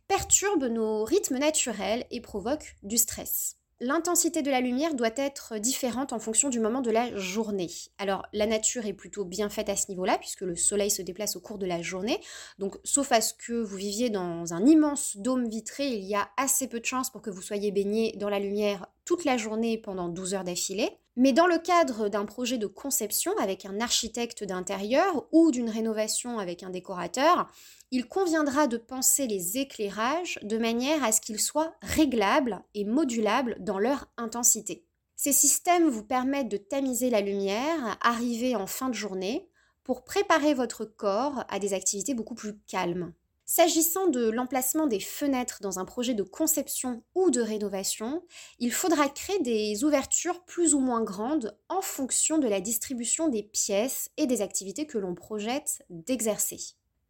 perturbent 0.07 0.67
nos 0.67 1.03
rythmes 1.03 1.39
naturels 1.39 2.05
et 2.12 2.21
provoquent 2.21 2.75
du 2.83 2.97
stress. 2.97 3.57
L'intensité 3.82 4.41
de 4.41 4.50
la 4.50 4.62
lumière 4.62 4.96
doit 4.96 5.10
être 5.17 5.58
différente 5.58 6.13
en 6.13 6.20
fonction 6.20 6.48
du 6.48 6.62
moment 6.62 6.79
de 6.79 6.91
la 6.91 7.13
journée. 7.17 7.70
Alors 7.98 8.25
la 8.32 8.46
nature 8.46 8.86
est 8.86 8.94
plutôt 8.94 9.25
bien 9.25 9.50
faite 9.50 9.67
à 9.67 9.75
ce 9.75 9.89
niveau-là 9.89 10.17
puisque 10.17 10.41
le 10.41 10.55
soleil 10.55 10.89
se 10.89 11.01
déplace 11.01 11.36
au 11.36 11.41
cours 11.41 11.58
de 11.58 11.65
la 11.65 11.82
journée. 11.82 12.22
Donc 12.58 12.77
sauf 12.86 13.12
à 13.12 13.20
ce 13.20 13.34
que 13.34 13.51
vous 13.51 13.75
viviez 13.75 14.10
dans 14.10 14.53
un 14.53 14.65
immense 14.65 15.17
dôme 15.17 15.50
vitré, 15.50 15.89
il 15.89 16.05
y 16.05 16.15
a 16.15 16.29
assez 16.38 16.70
peu 16.70 16.79
de 16.79 16.86
chances 16.86 17.10
pour 17.10 17.22
que 17.22 17.29
vous 17.29 17.41
soyez 17.41 17.72
baigné 17.72 18.15
dans 18.15 18.29
la 18.29 18.39
lumière 18.39 18.88
toute 19.03 19.25
la 19.25 19.36
journée 19.36 19.77
pendant 19.77 20.08
12 20.08 20.36
heures 20.36 20.44
d'affilée. 20.46 20.98
Mais 21.17 21.34
dans 21.34 21.48
le 21.48 21.58
cadre 21.58 22.10
d'un 22.10 22.25
projet 22.25 22.58
de 22.58 22.67
conception 22.67 23.32
avec 23.38 23.65
un 23.65 23.79
architecte 23.79 24.44
d'intérieur 24.44 25.27
ou 25.32 25.51
d'une 25.51 25.70
rénovation 25.70 26.39
avec 26.39 26.63
un 26.63 26.70
décorateur, 26.70 27.48
il 27.92 28.08
conviendra 28.08 28.68
de 28.68 28.77
penser 28.77 29.27
les 29.27 29.58
éclairages 29.58 30.39
de 30.44 30.58
manière 30.58 31.04
à 31.04 31.12
ce 31.12 31.22
qu'ils 31.22 31.39
soient 31.39 31.75
réglables 31.82 32.63
et 32.74 32.86
modulables 32.86 33.58
dans 33.60 33.80
leur 33.80 34.08
intensité. 34.18 34.86
Ces 35.15 35.32
systèmes 35.32 35.88
vous 35.88 36.04
permettent 36.04 36.50
de 36.50 36.58
tamiser 36.58 37.10
la 37.10 37.22
lumière 37.22 37.98
arrivée 38.01 38.56
en 38.56 38.68
fin 38.68 38.89
de 38.89 38.96
journée 38.96 39.50
pour 39.84 40.04
préparer 40.04 40.54
votre 40.54 40.84
corps 40.84 41.46
à 41.48 41.60
des 41.60 41.74
activités 41.74 42.13
beaucoup 42.13 42.36
plus 42.36 42.58
calmes. 42.68 43.13
S'agissant 43.48 44.08
de 44.08 44.27
l'emplacement 44.27 44.88
des 44.88 45.00
fenêtres 45.00 45.60
dans 45.62 45.77
un 45.77 45.86
projet 45.86 46.15
de 46.15 46.24
conception 46.24 47.04
ou 47.13 47.30
de 47.30 47.42
rénovation, 47.42 48.24
il 48.58 48.74
faudra 48.74 49.08
créer 49.08 49.39
des 49.39 49.84
ouvertures 49.84 50.44
plus 50.46 50.74
ou 50.74 50.80
moins 50.80 51.04
grandes 51.04 51.56
en 51.70 51.82
fonction 51.82 52.39
de 52.39 52.48
la 52.48 52.60
distribution 52.60 53.30
des 53.30 53.44
pièces 53.44 54.10
et 54.18 54.25
des 54.25 54.42
activités 54.42 54.88
que 54.88 54.98
l'on 54.98 55.13
projette 55.13 55.84
d'exercer. 55.92 56.58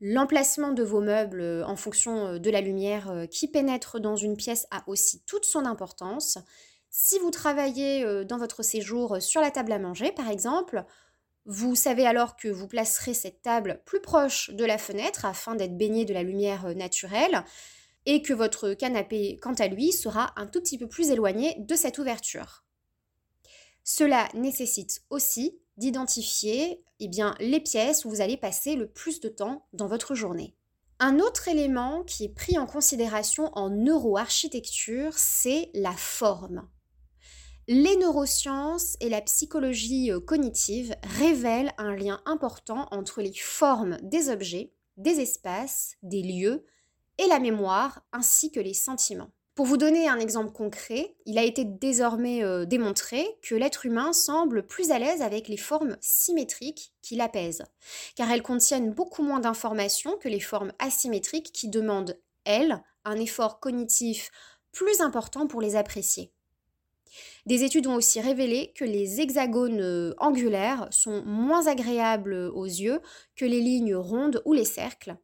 L'emplacement 0.01 0.71
de 0.71 0.83
vos 0.83 0.99
meubles 0.99 1.41
euh, 1.41 1.65
en 1.65 1.77
fonction 1.77 2.27
euh, 2.27 2.39
de 2.39 2.49
la 2.49 2.61
lumière 2.61 3.09
euh, 3.09 3.25
qui 3.27 3.47
pénètre 3.47 3.99
dans 3.99 4.17
une 4.17 4.35
pièce 4.35 4.67
a 4.71 4.83
aussi 4.87 5.23
toute 5.25 5.45
son 5.45 5.65
importance. 5.65 6.37
Si 6.89 7.17
vous 7.19 7.31
travaillez 7.31 8.23
dans 8.23 8.37
votre 8.37 8.63
séjour 8.63 9.21
sur 9.21 9.41
la 9.41 9.51
table 9.51 9.73
à 9.73 9.79
manger, 9.79 10.13
par 10.13 10.29
exemple, 10.29 10.85
vous 11.45 11.75
savez 11.75 12.07
alors 12.07 12.37
que 12.37 12.47
vous 12.47 12.69
placerez 12.69 13.13
cette 13.13 13.41
table 13.41 13.81
plus 13.83 13.99
proche 13.99 14.49
de 14.51 14.63
la 14.63 14.77
fenêtre 14.77 15.25
afin 15.25 15.55
d'être 15.55 15.77
baigné 15.77 16.05
de 16.05 16.13
la 16.13 16.23
lumière 16.23 16.73
naturelle 16.73 17.43
et 18.05 18.21
que 18.21 18.31
votre 18.31 18.73
canapé, 18.75 19.37
quant 19.41 19.55
à 19.55 19.67
lui, 19.67 19.91
sera 19.91 20.31
un 20.37 20.47
tout 20.47 20.61
petit 20.61 20.77
peu 20.77 20.87
plus 20.87 21.09
éloigné 21.09 21.57
de 21.59 21.75
cette 21.75 21.97
ouverture. 21.97 22.63
Cela 23.83 24.29
nécessite 24.33 25.01
aussi 25.09 25.59
d'identifier 25.77 26.83
eh 26.99 27.09
les 27.39 27.59
pièces 27.59 28.05
où 28.05 28.09
vous 28.09 28.21
allez 28.21 28.37
passer 28.37 28.75
le 28.75 28.87
plus 28.87 29.19
de 29.19 29.29
temps 29.29 29.67
dans 29.73 29.87
votre 29.87 30.15
journée. 30.15 30.55
Un 30.99 31.19
autre 31.19 31.49
élément 31.49 32.03
qui 32.03 32.23
est 32.23 32.33
pris 32.33 32.57
en 32.57 32.65
considération 32.65 33.51
en 33.53 33.69
neuroarchitecture, 33.69 35.17
c'est 35.17 35.69
la 35.73 35.91
forme. 35.91 36.69
Les 37.67 37.97
neurosciences 37.97 38.95
et 39.01 39.09
la 39.09 39.21
psychologie 39.21 40.11
euh, 40.11 40.19
cognitive 40.19 40.95
révèlent 41.03 41.73
un 41.77 41.95
lien 41.95 42.21
important 42.25 42.87
entre 42.91 43.21
les 43.21 43.33
formes 43.33 43.97
des 44.03 44.29
objets, 44.29 44.71
des 44.97 45.19
espaces, 45.19 45.95
des 46.03 46.21
lieux 46.21 46.65
et 47.17 47.27
la 47.27 47.39
mémoire, 47.39 48.05
ainsi 48.11 48.51
que 48.51 48.59
les 48.59 48.75
sentiments. 48.75 49.31
Pour 49.55 49.65
vous 49.65 49.77
donner 49.77 50.09
un 50.09 50.19
exemple 50.19 50.51
concret, 50.51 51.15
il 51.25 51.37
a 51.37 51.43
été 51.43 51.63
désormais 51.63 52.43
euh, 52.43 52.65
démontré 52.65 53.25
que 53.41 53.55
l'être 53.55 53.85
humain 53.85 54.11
semble 54.11 54.67
plus 54.67 54.91
à 54.91 54.99
l'aise 54.99 55.21
avec 55.21 55.47
les 55.47 55.55
formes 55.55 55.95
symétriques 56.01 56.91
qui 57.01 57.15
l'apaisent, 57.15 57.63
car 58.17 58.29
elles 58.29 58.41
contiennent 58.41 58.91
beaucoup 58.91 59.23
moins 59.23 59.39
d'informations 59.39 60.17
que 60.17 60.27
les 60.27 60.41
formes 60.41 60.73
asymétriques 60.79 61.53
qui 61.53 61.69
demandent, 61.69 62.19
elles, 62.43 62.83
un 63.05 63.15
effort 63.15 63.61
cognitif 63.61 64.29
plus 64.73 64.99
important 64.99 65.47
pour 65.47 65.61
les 65.61 65.77
apprécier. 65.77 66.33
Des 67.45 67.63
études 67.63 67.87
ont 67.87 67.95
aussi 67.95 68.19
révélé 68.19 68.73
que 68.75 68.83
les 68.83 69.21
hexagones 69.21 69.79
euh, 69.79 70.13
angulaires 70.17 70.89
sont 70.91 71.23
moins 71.23 71.67
agréables 71.67 72.51
aux 72.53 72.65
yeux 72.65 72.99
que 73.37 73.45
les 73.45 73.61
lignes 73.61 73.95
rondes 73.95 74.41
ou 74.43 74.51
les 74.51 74.65
cercles. 74.65 75.15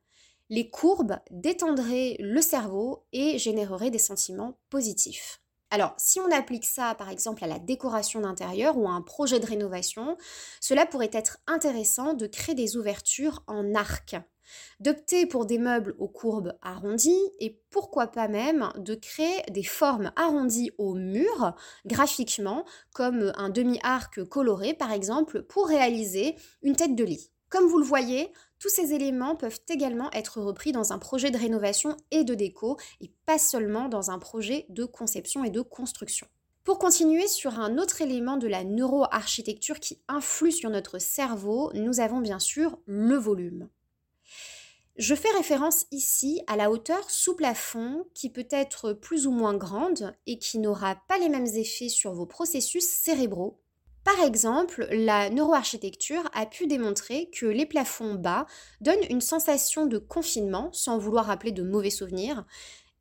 Les 0.52 0.70
courbes 0.70 1.18
détendraient 1.32 2.18
le 2.20 2.42
cerveau 2.42 3.06
et 3.14 3.40
généreraient 3.40 3.90
des 3.90 3.98
sentiments 3.98 4.60
positifs. 4.70 5.42
Alors, 5.72 5.94
si 5.98 6.20
on 6.20 6.30
applique 6.30 6.66
ça 6.66 6.94
par 6.94 7.10
exemple 7.10 7.44
à 7.44 7.48
la 7.48 7.58
décoration 7.58 8.20
d'intérieur 8.20 8.78
ou 8.78 8.88
à 8.88 8.92
un 8.92 9.02
projet 9.02 9.40
de 9.40 9.46
rénovation, 9.48 10.18
cela 10.60 10.86
pourrait 10.86 11.10
être 11.14 11.38
intéressant 11.48 12.14
de 12.14 12.28
créer 12.28 12.54
des 12.54 12.78
ouvertures 12.78 13.44
en 13.48 13.74
arc 13.74 14.18
d'opter 14.80 15.26
pour 15.26 15.46
des 15.46 15.58
meubles 15.58 15.96
aux 16.00 16.08
courbes 16.08 16.54
arrondies 16.62 17.32
et 17.40 17.62
pourquoi 17.70 18.08
pas 18.08 18.28
même 18.28 18.70
de 18.78 18.96
créer 18.96 19.44
des 19.50 19.64
formes 19.64 20.12
arrondies 20.16 20.72
au 20.78 20.94
mur 20.94 21.56
graphiquement 21.86 22.66
comme 22.94 23.32
un 23.36 23.50
demi-arc 23.50 24.24
coloré 24.26 24.74
par 24.74 24.92
exemple 24.92 25.44
pour 25.44 25.68
réaliser 25.68 26.36
une 26.62 26.76
tête 26.76 26.96
de 26.96 27.04
lit. 27.04 27.31
Comme 27.52 27.68
vous 27.68 27.80
le 27.80 27.86
voyez, 27.86 28.32
tous 28.60 28.70
ces 28.70 28.94
éléments 28.94 29.36
peuvent 29.36 29.60
également 29.68 30.10
être 30.14 30.40
repris 30.40 30.72
dans 30.72 30.94
un 30.94 30.98
projet 30.98 31.32
de 31.32 31.38
rénovation 31.38 31.98
et 32.10 32.24
de 32.24 32.34
déco 32.34 32.78
et 33.02 33.12
pas 33.26 33.38
seulement 33.38 33.90
dans 33.90 34.10
un 34.10 34.20
projet 34.20 34.66
de 34.70 34.86
conception 34.86 35.44
et 35.44 35.50
de 35.50 35.60
construction. 35.60 36.28
Pour 36.64 36.80
continuer 36.80 37.28
sur 37.28 37.60
un 37.60 37.78
autre 37.78 38.02
élément 38.02 38.38
de 38.38 38.48
la 38.48 38.64
neuroarchitecture 38.64 39.82
qui 39.82 40.00
influe 40.08 40.54
sur 40.54 40.70
notre 40.70 40.98
cerveau, 40.98 41.74
nous 41.74 42.00
avons 42.00 42.22
bien 42.22 42.40
sûr 42.40 42.80
le 42.86 43.16
volume. 43.16 43.68
Je 44.96 45.14
fais 45.14 45.32
référence 45.32 45.88
ici 45.92 46.42
à 46.48 46.56
la 46.56 46.72
hauteur 46.72 47.12
sous 47.12 47.36
plafond 47.36 48.06
qui 48.14 48.30
peut 48.30 48.48
être 48.50 48.94
plus 48.94 49.28
ou 49.28 49.32
moins 49.32 49.56
grande 49.56 50.16
et 50.26 50.40
qui 50.40 50.58
n'aura 50.58 50.96
pas 51.10 51.18
les 51.18 51.28
mêmes 51.28 51.48
effets 51.48 51.90
sur 51.90 52.14
vos 52.14 52.26
processus 52.26 52.86
cérébraux. 52.86 53.60
Par 54.04 54.20
exemple, 54.26 54.88
la 54.92 55.30
neuroarchitecture 55.30 56.24
a 56.34 56.46
pu 56.48 56.66
démontrer 56.66 57.30
que 57.30 57.46
les 57.46 57.68
plafonds 57.68 58.16
bas 58.16 58.48
donnent 58.82 59.06
une 59.10 59.22
sensation 59.22 59.86
de 59.86 60.00
confinement, 60.00 60.70
sans 60.74 60.98
vouloir 60.98 61.28
rappeler 61.28 61.52
de 61.52 61.64
mauvais 61.64 61.92
souvenirs, 61.92 62.46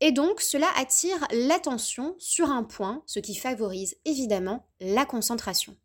et 0.00 0.12
donc 0.12 0.40
cela 0.40 0.68
attire 0.76 1.26
l'attention 1.32 2.16
sur 2.18 2.50
un 2.50 2.64
point, 2.64 3.02
ce 3.06 3.18
qui 3.18 3.34
favorise 3.34 3.96
évidemment 4.04 4.66
la 4.80 5.06
concentration. 5.06 5.76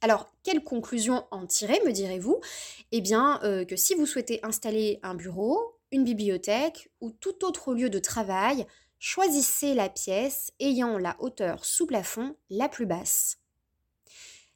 Alors, 0.00 0.32
quelle 0.42 0.62
conclusion 0.62 1.24
en 1.30 1.46
tirer, 1.46 1.80
me 1.84 1.92
direz-vous? 1.92 2.40
Eh 2.92 3.00
bien, 3.00 3.40
euh, 3.42 3.64
que 3.64 3.76
si 3.76 3.94
vous 3.94 4.06
souhaitez 4.06 4.40
installer 4.44 5.00
un 5.02 5.14
bureau, 5.14 5.78
une 5.90 6.04
bibliothèque 6.04 6.90
ou 7.00 7.10
tout 7.10 7.44
autre 7.44 7.74
lieu 7.74 7.90
de 7.90 7.98
travail, 7.98 8.66
choisissez 8.98 9.74
la 9.74 9.88
pièce 9.88 10.52
ayant 10.60 10.98
la 10.98 11.16
hauteur 11.20 11.64
sous 11.64 11.86
plafond 11.86 12.36
la 12.50 12.68
plus 12.68 12.86
basse. 12.86 13.38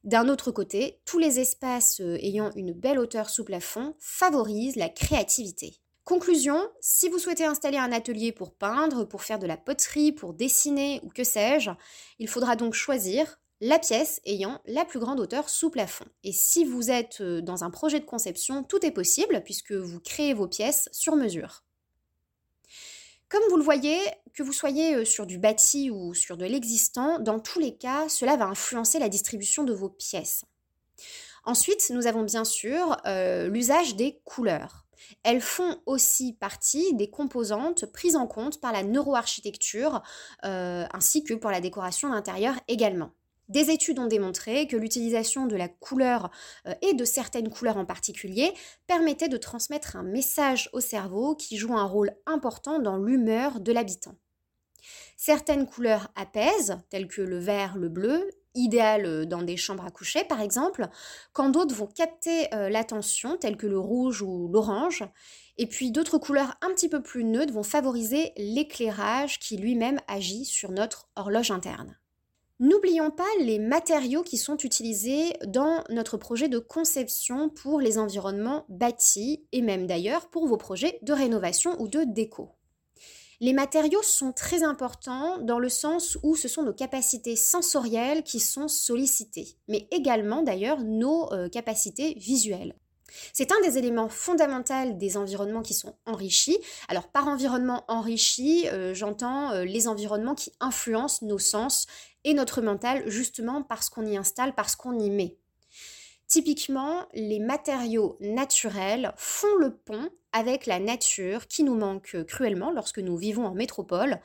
D'un 0.04 0.30
autre 0.30 0.50
côté, 0.50 0.98
tous 1.04 1.18
les 1.18 1.40
espaces 1.40 2.00
euh, 2.00 2.16
ayant 2.22 2.50
une 2.54 2.72
belle 2.72 2.98
hauteur 2.98 3.28
sous 3.28 3.44
plafond 3.44 3.94
favorisent 3.98 4.76
la 4.76 4.88
créativité. 4.88 5.76
Conclusion, 6.04 6.70
si 6.80 7.10
vous 7.10 7.18
souhaitez 7.18 7.44
installer 7.44 7.76
un 7.76 7.92
atelier 7.92 8.32
pour 8.32 8.54
peindre, 8.54 9.04
pour 9.04 9.22
faire 9.22 9.38
de 9.38 9.46
la 9.46 9.58
poterie, 9.58 10.12
pour 10.12 10.32
dessiner 10.32 11.00
ou 11.04 11.10
que 11.10 11.22
sais-je, 11.22 11.70
il 12.18 12.28
faudra 12.28 12.56
donc 12.56 12.72
choisir 12.72 13.38
la 13.60 13.78
pièce 13.78 14.22
ayant 14.24 14.62
la 14.64 14.86
plus 14.86 15.00
grande 15.00 15.20
hauteur 15.20 15.50
sous 15.50 15.68
plafond. 15.68 16.06
Et 16.24 16.32
si 16.32 16.64
vous 16.64 16.90
êtes 16.90 17.20
euh, 17.20 17.42
dans 17.42 17.62
un 17.62 17.70
projet 17.70 18.00
de 18.00 18.06
conception, 18.06 18.64
tout 18.64 18.84
est 18.86 18.90
possible 18.90 19.42
puisque 19.44 19.72
vous 19.72 20.00
créez 20.00 20.32
vos 20.32 20.48
pièces 20.48 20.88
sur 20.92 21.14
mesure. 21.14 21.62
Comme 23.30 23.44
vous 23.48 23.56
le 23.56 23.62
voyez, 23.62 23.96
que 24.34 24.42
vous 24.42 24.52
soyez 24.52 24.96
euh, 24.96 25.04
sur 25.04 25.24
du 25.24 25.38
bâti 25.38 25.88
ou 25.88 26.14
sur 26.14 26.36
de 26.36 26.44
l'existant, 26.44 27.20
dans 27.20 27.38
tous 27.38 27.60
les 27.60 27.76
cas, 27.76 28.08
cela 28.08 28.36
va 28.36 28.46
influencer 28.46 28.98
la 28.98 29.08
distribution 29.08 29.62
de 29.62 29.72
vos 29.72 29.88
pièces. 29.88 30.44
Ensuite, 31.44 31.90
nous 31.90 32.08
avons 32.08 32.24
bien 32.24 32.44
sûr 32.44 32.96
euh, 33.06 33.48
l'usage 33.48 33.94
des 33.94 34.20
couleurs. 34.24 34.84
Elles 35.22 35.40
font 35.40 35.80
aussi 35.86 36.32
partie 36.32 36.92
des 36.94 37.08
composantes 37.08 37.86
prises 37.86 38.16
en 38.16 38.26
compte 38.26 38.60
par 38.60 38.72
la 38.72 38.82
neuroarchitecture, 38.82 40.02
ainsi 40.42 41.24
que 41.24 41.32
pour 41.32 41.50
la 41.50 41.62
décoration 41.62 42.10
d'intérieur 42.10 42.54
également. 42.68 43.10
Des 43.50 43.70
études 43.70 43.98
ont 43.98 44.06
démontré 44.06 44.68
que 44.68 44.76
l'utilisation 44.76 45.46
de 45.46 45.56
la 45.56 45.66
couleur 45.66 46.30
euh, 46.68 46.74
et 46.82 46.94
de 46.94 47.04
certaines 47.04 47.50
couleurs 47.50 47.78
en 47.78 47.84
particulier 47.84 48.52
permettait 48.86 49.28
de 49.28 49.36
transmettre 49.36 49.96
un 49.96 50.04
message 50.04 50.70
au 50.72 50.78
cerveau 50.78 51.34
qui 51.34 51.56
joue 51.56 51.76
un 51.76 51.84
rôle 51.84 52.12
important 52.26 52.78
dans 52.78 52.96
l'humeur 52.96 53.58
de 53.58 53.72
l'habitant. 53.72 54.14
Certaines 55.16 55.66
couleurs 55.66 56.12
apaisent, 56.14 56.78
telles 56.90 57.08
que 57.08 57.22
le 57.22 57.38
vert, 57.40 57.76
le 57.76 57.88
bleu, 57.88 58.30
idéal 58.54 59.04
euh, 59.04 59.24
dans 59.24 59.42
des 59.42 59.56
chambres 59.56 59.84
à 59.84 59.90
coucher 59.90 60.22
par 60.22 60.40
exemple, 60.40 60.86
quand 61.32 61.48
d'autres 61.48 61.74
vont 61.74 61.88
capter 61.88 62.54
euh, 62.54 62.68
l'attention, 62.68 63.36
telles 63.36 63.56
que 63.56 63.66
le 63.66 63.80
rouge 63.80 64.22
ou 64.22 64.46
l'orange, 64.46 65.02
et 65.58 65.66
puis 65.66 65.90
d'autres 65.90 66.18
couleurs 66.18 66.54
un 66.62 66.68
petit 66.68 66.88
peu 66.88 67.02
plus 67.02 67.24
neutres 67.24 67.52
vont 67.52 67.64
favoriser 67.64 68.30
l'éclairage 68.36 69.40
qui 69.40 69.56
lui-même 69.56 69.98
agit 70.06 70.44
sur 70.44 70.70
notre 70.70 71.08
horloge 71.16 71.50
interne. 71.50 71.96
N'oublions 72.60 73.10
pas 73.10 73.24
les 73.40 73.58
matériaux 73.58 74.22
qui 74.22 74.36
sont 74.36 74.58
utilisés 74.58 75.32
dans 75.46 75.82
notre 75.88 76.18
projet 76.18 76.46
de 76.46 76.58
conception 76.58 77.48
pour 77.48 77.80
les 77.80 77.96
environnements 77.96 78.66
bâtis 78.68 79.46
et 79.52 79.62
même 79.62 79.86
d'ailleurs 79.86 80.28
pour 80.28 80.46
vos 80.46 80.58
projets 80.58 80.98
de 81.00 81.14
rénovation 81.14 81.80
ou 81.80 81.88
de 81.88 82.04
déco. 82.04 82.50
Les 83.40 83.54
matériaux 83.54 84.02
sont 84.02 84.32
très 84.32 84.62
importants 84.62 85.38
dans 85.38 85.58
le 85.58 85.70
sens 85.70 86.18
où 86.22 86.36
ce 86.36 86.48
sont 86.48 86.62
nos 86.62 86.74
capacités 86.74 87.34
sensorielles 87.34 88.22
qui 88.24 88.40
sont 88.40 88.68
sollicitées, 88.68 89.56
mais 89.66 89.88
également 89.90 90.42
d'ailleurs 90.42 90.80
nos 90.80 91.32
euh, 91.32 91.48
capacités 91.48 92.12
visuelles. 92.18 92.74
C'est 93.32 93.52
un 93.52 93.60
des 93.62 93.78
éléments 93.78 94.08
fondamentaux 94.08 94.92
des 94.92 95.16
environnements 95.16 95.62
qui 95.62 95.74
sont 95.74 95.96
enrichis. 96.06 96.58
Alors 96.88 97.08
par 97.08 97.28
environnement 97.28 97.84
enrichi, 97.88 98.68
euh, 98.68 98.94
j'entends 98.94 99.52
euh, 99.52 99.64
les 99.64 99.88
environnements 99.88 100.34
qui 100.34 100.52
influencent 100.60 101.24
nos 101.24 101.38
sens 101.38 101.86
et 102.24 102.34
notre 102.34 102.60
mental 102.60 103.02
justement 103.08 103.62
parce 103.62 103.88
qu'on 103.88 104.06
y 104.06 104.16
installe, 104.16 104.54
parce 104.54 104.76
qu'on 104.76 104.98
y 104.98 105.10
met. 105.10 105.36
Typiquement, 106.26 107.06
les 107.12 107.40
matériaux 107.40 108.16
naturels 108.20 109.12
font 109.16 109.56
le 109.56 109.74
pont 109.74 110.10
avec 110.32 110.66
la 110.66 110.78
nature 110.78 111.48
qui 111.48 111.64
nous 111.64 111.74
manque 111.74 112.16
cruellement 112.28 112.70
lorsque 112.70 113.00
nous 113.00 113.16
vivons 113.16 113.46
en 113.46 113.54
métropole. 113.54 114.20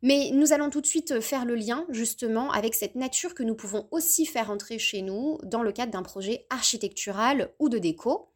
Mais 0.00 0.30
nous 0.32 0.52
allons 0.52 0.70
tout 0.70 0.80
de 0.80 0.86
suite 0.86 1.20
faire 1.20 1.44
le 1.44 1.54
lien 1.54 1.84
justement 1.90 2.50
avec 2.52 2.74
cette 2.74 2.94
nature 2.94 3.34
que 3.34 3.42
nous 3.42 3.56
pouvons 3.56 3.88
aussi 3.90 4.26
faire 4.26 4.50
entrer 4.50 4.78
chez 4.78 5.02
nous 5.02 5.38
dans 5.42 5.62
le 5.62 5.72
cadre 5.72 5.92
d'un 5.92 6.02
projet 6.02 6.46
architectural 6.50 7.52
ou 7.58 7.68
de 7.68 7.78
déco. 7.78 8.30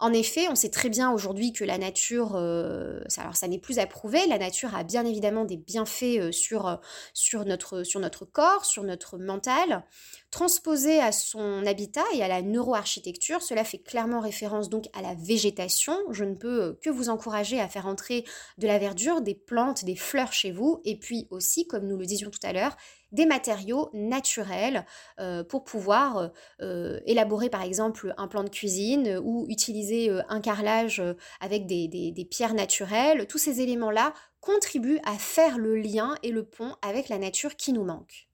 En 0.00 0.12
effet, 0.12 0.46
on 0.48 0.54
sait 0.54 0.70
très 0.70 0.90
bien 0.90 1.10
aujourd'hui 1.10 1.52
que 1.52 1.64
la 1.64 1.76
nature, 1.76 2.36
euh, 2.36 3.00
alors 3.16 3.34
ça 3.34 3.48
n'est 3.48 3.58
plus 3.58 3.80
à 3.80 3.86
prouver, 3.86 4.24
la 4.28 4.38
nature 4.38 4.76
a 4.76 4.84
bien 4.84 5.04
évidemment 5.04 5.44
des 5.44 5.56
bienfaits 5.56 6.20
euh, 6.20 6.30
sur, 6.30 6.68
euh, 6.68 6.76
sur, 7.14 7.44
notre, 7.44 7.82
sur 7.82 7.98
notre 7.98 8.24
corps, 8.24 8.64
sur 8.64 8.84
notre 8.84 9.18
mental. 9.18 9.84
Transposé 10.30 11.00
à 11.00 11.10
son 11.10 11.66
habitat 11.66 12.04
et 12.14 12.22
à 12.22 12.28
la 12.28 12.42
neuroarchitecture, 12.42 13.42
cela 13.42 13.64
fait 13.64 13.78
clairement 13.78 14.20
référence 14.20 14.68
donc 14.68 14.84
à 14.92 15.02
la 15.02 15.14
végétation. 15.14 15.96
Je 16.10 16.22
ne 16.22 16.34
peux 16.34 16.78
que 16.80 16.90
vous 16.90 17.08
encourager 17.08 17.58
à 17.60 17.66
faire 17.66 17.86
entrer 17.86 18.24
de 18.58 18.68
la 18.68 18.78
verdure, 18.78 19.20
des 19.20 19.34
plantes, 19.34 19.84
des 19.84 19.96
fleurs 19.96 20.32
chez 20.32 20.52
vous, 20.52 20.80
et 20.84 20.96
puis 20.96 21.26
aussi, 21.30 21.66
comme 21.66 21.88
nous 21.88 21.96
le 21.96 22.06
disions 22.06 22.30
tout 22.30 22.38
à 22.44 22.52
l'heure, 22.52 22.76
des 23.12 23.26
matériaux 23.26 23.90
naturels 23.92 24.84
euh, 25.18 25.42
pour 25.44 25.64
pouvoir 25.64 26.18
euh, 26.18 26.28
euh, 26.60 27.00
élaborer 27.06 27.48
par 27.48 27.62
exemple 27.62 28.14
un 28.16 28.28
plan 28.28 28.44
de 28.44 28.50
cuisine 28.50 29.20
ou 29.22 29.46
utiliser 29.48 30.10
un 30.28 30.40
carrelage 30.40 31.02
avec 31.40 31.66
des, 31.66 32.28
pierres 32.30 32.54
naturelles. 32.54 33.26
Tous 33.26 33.38
ces 33.38 33.60
éléments-là 33.60 34.12
contribuent 34.40 35.00
à 35.04 35.12
faire 35.14 35.58
le 35.58 35.76
lien 35.76 36.16
et 36.22 36.30
le 36.30 36.44
pont 36.44 36.74
avec 36.82 37.08
la 37.08 37.18
nature 37.18 37.56
qui 37.56 37.72
nous 37.72 37.84
manque. 37.84 38.28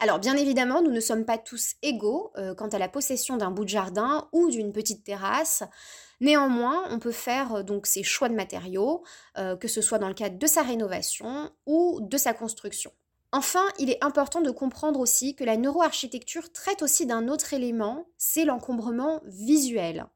Alors 0.00 0.18
bien 0.18 0.36
évidemment, 0.36 0.82
nous 0.82 0.90
ne 0.90 1.00
sommes 1.00 1.24
pas 1.24 1.38
tous 1.38 1.74
égaux 1.82 2.32
quant 2.56 2.68
à 2.68 2.78
la 2.78 2.88
possession 2.88 3.36
d'un 3.36 3.50
bout 3.50 3.64
de 3.64 3.70
jardin 3.70 4.28
ou 4.32 4.50
d'une 4.50 4.72
petite 4.72 5.04
terrasse. 5.04 5.62
Néanmoins, 6.20 6.84
on 6.90 6.98
peut 6.98 7.12
faire 7.12 7.62
donc 7.62 7.86
ses 7.86 8.02
choix 8.02 8.28
de 8.28 8.34
matériaux, 8.34 9.04
que 9.36 9.68
ce 9.68 9.80
soit 9.80 9.98
dans 9.98 10.08
le 10.08 10.14
cadre 10.14 10.38
de 10.38 10.46
sa 10.46 10.62
rénovation 10.62 11.50
ou 11.66 12.00
de 12.00 12.16
sa 12.16 12.32
construction. 12.32 12.92
Enfin, 13.32 13.64
il 13.78 13.90
est 13.90 14.02
important 14.04 14.40
de 14.40 14.50
comprendre 14.50 15.00
aussi 15.00 15.34
que 15.34 15.44
la 15.44 15.56
neuroarchitecture 15.56 16.52
traite 16.52 16.82
aussi 16.82 17.06
d'un 17.06 17.28
autre 17.28 17.52
élément, 17.52 18.06
c'est 18.16 18.44
l'encombrement 18.44 19.20
visuel 19.26 20.06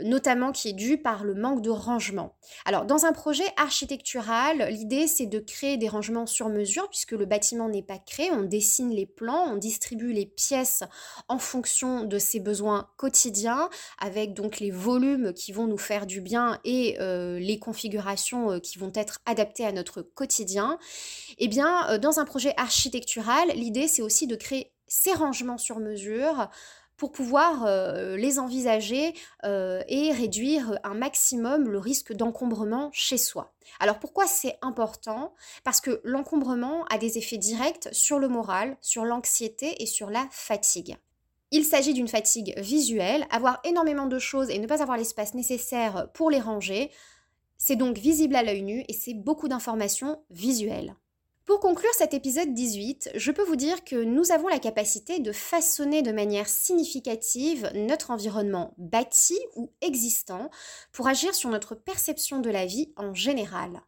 notamment 0.00 0.52
qui 0.52 0.68
est 0.68 0.72
dû 0.72 0.98
par 0.98 1.24
le 1.24 1.34
manque 1.34 1.62
de 1.62 1.70
rangement. 1.70 2.36
Alors, 2.64 2.84
dans 2.84 3.04
un 3.04 3.12
projet 3.12 3.44
architectural, 3.56 4.68
l'idée 4.70 5.06
c'est 5.06 5.26
de 5.26 5.38
créer 5.38 5.76
des 5.76 5.88
rangements 5.88 6.26
sur 6.26 6.48
mesure 6.48 6.88
puisque 6.88 7.12
le 7.12 7.26
bâtiment 7.26 7.68
n'est 7.68 7.82
pas 7.82 7.98
créé, 7.98 8.30
on 8.32 8.42
dessine 8.42 8.90
les 8.90 9.06
plans, 9.06 9.52
on 9.52 9.56
distribue 9.56 10.12
les 10.12 10.26
pièces 10.26 10.82
en 11.28 11.38
fonction 11.38 12.04
de 12.04 12.18
ses 12.18 12.40
besoins 12.40 12.88
quotidiens 12.96 13.68
avec 13.98 14.34
donc 14.34 14.60
les 14.60 14.70
volumes 14.70 15.32
qui 15.32 15.52
vont 15.52 15.66
nous 15.66 15.78
faire 15.78 16.06
du 16.06 16.20
bien 16.20 16.58
et 16.64 16.96
euh, 17.00 17.38
les 17.38 17.58
configurations 17.58 18.52
euh, 18.52 18.58
qui 18.58 18.78
vont 18.78 18.92
être 18.94 19.20
adaptées 19.26 19.64
à 19.64 19.72
notre 19.72 20.02
quotidien. 20.02 20.78
Eh 21.38 21.48
bien, 21.48 21.88
euh, 21.90 21.98
dans 21.98 22.18
un 22.18 22.24
projet 22.24 22.54
architectural, 22.56 23.48
l'idée 23.54 23.88
c'est 23.88 24.02
aussi 24.02 24.26
de 24.26 24.36
créer 24.36 24.72
ces 24.86 25.12
rangements 25.12 25.58
sur 25.58 25.78
mesure 25.78 26.48
pour 26.96 27.12
pouvoir 27.12 27.64
euh, 27.66 28.16
les 28.16 28.38
envisager 28.38 29.14
euh, 29.44 29.82
et 29.88 30.12
réduire 30.12 30.78
un 30.84 30.94
maximum 30.94 31.68
le 31.68 31.78
risque 31.78 32.12
d'encombrement 32.12 32.90
chez 32.92 33.18
soi. 33.18 33.52
Alors 33.80 33.98
pourquoi 33.98 34.26
c'est 34.26 34.58
important? 34.62 35.34
Parce 35.64 35.80
que 35.80 36.00
l'encombrement 36.04 36.84
a 36.86 36.98
des 36.98 37.18
effets 37.18 37.38
directs 37.38 37.88
sur 37.92 38.18
le 38.18 38.28
moral, 38.28 38.76
sur 38.80 39.04
l'anxiété 39.04 39.82
et 39.82 39.86
sur 39.86 40.10
la 40.10 40.26
fatigue. 40.30 40.96
Il 41.50 41.64
s'agit 41.64 41.94
d'une 41.94 42.08
fatigue 42.08 42.58
visuelle, 42.58 43.26
avoir 43.30 43.60
énormément 43.64 44.06
de 44.06 44.18
choses 44.18 44.50
et 44.50 44.58
ne 44.58 44.66
pas 44.66 44.82
avoir 44.82 44.96
l'espace 44.96 45.34
nécessaire 45.34 46.08
pour 46.12 46.30
les 46.30 46.40
ranger. 46.40 46.90
C'est 47.58 47.76
donc 47.76 47.96
visible 47.96 48.34
à 48.36 48.42
l'œil 48.42 48.62
nu 48.62 48.84
et 48.88 48.92
c'est 48.92 49.14
beaucoup 49.14 49.48
d'informations 49.48 50.20
visuelles. 50.30 50.96
Pour 51.44 51.60
conclure 51.60 51.92
cet 51.92 52.14
épisode 52.14 52.54
18, 52.54 53.10
je 53.16 53.30
peux 53.30 53.44
vous 53.44 53.54
dire 53.54 53.84
que 53.84 54.02
nous 54.02 54.32
avons 54.32 54.48
la 54.48 54.58
capacité 54.58 55.18
de 55.18 55.30
façonner 55.30 56.00
de 56.00 56.10
manière 56.10 56.48
significative 56.48 57.70
notre 57.74 58.10
environnement 58.10 58.72
bâti 58.78 59.38
ou 59.54 59.70
existant 59.82 60.50
pour 60.90 61.06
agir 61.06 61.34
sur 61.34 61.50
notre 61.50 61.74
perception 61.74 62.40
de 62.40 62.48
la 62.48 62.64
vie 62.64 62.94
en 62.96 63.12
général. 63.12 63.82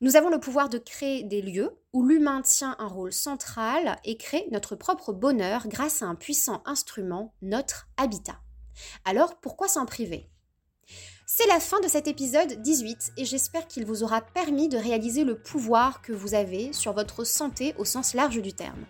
Nous 0.00 0.16
avons 0.16 0.30
le 0.30 0.40
pouvoir 0.40 0.70
de 0.70 0.78
créer 0.78 1.22
des 1.22 1.42
lieux 1.42 1.76
où 1.92 2.02
l'humain 2.02 2.40
tient 2.40 2.76
un 2.78 2.88
rôle 2.88 3.12
central 3.12 3.98
et 4.04 4.16
crée 4.16 4.48
notre 4.50 4.74
propre 4.74 5.12
bonheur 5.12 5.68
grâce 5.68 6.00
à 6.00 6.06
un 6.06 6.14
puissant 6.14 6.62
instrument, 6.64 7.34
notre 7.42 7.90
habitat. 7.98 8.40
Alors 9.04 9.38
pourquoi 9.38 9.68
s'en 9.68 9.84
priver? 9.84 10.30
C'est 11.32 11.46
la 11.46 11.60
fin 11.60 11.78
de 11.78 11.86
cet 11.86 12.08
épisode 12.08 12.60
18 12.60 13.12
et 13.16 13.24
j'espère 13.24 13.68
qu'il 13.68 13.86
vous 13.86 14.02
aura 14.02 14.20
permis 14.20 14.68
de 14.68 14.76
réaliser 14.76 15.22
le 15.22 15.36
pouvoir 15.36 16.02
que 16.02 16.12
vous 16.12 16.34
avez 16.34 16.72
sur 16.72 16.92
votre 16.92 17.22
santé 17.22 17.72
au 17.78 17.84
sens 17.84 18.14
large 18.14 18.42
du 18.42 18.52
terme. 18.52 18.84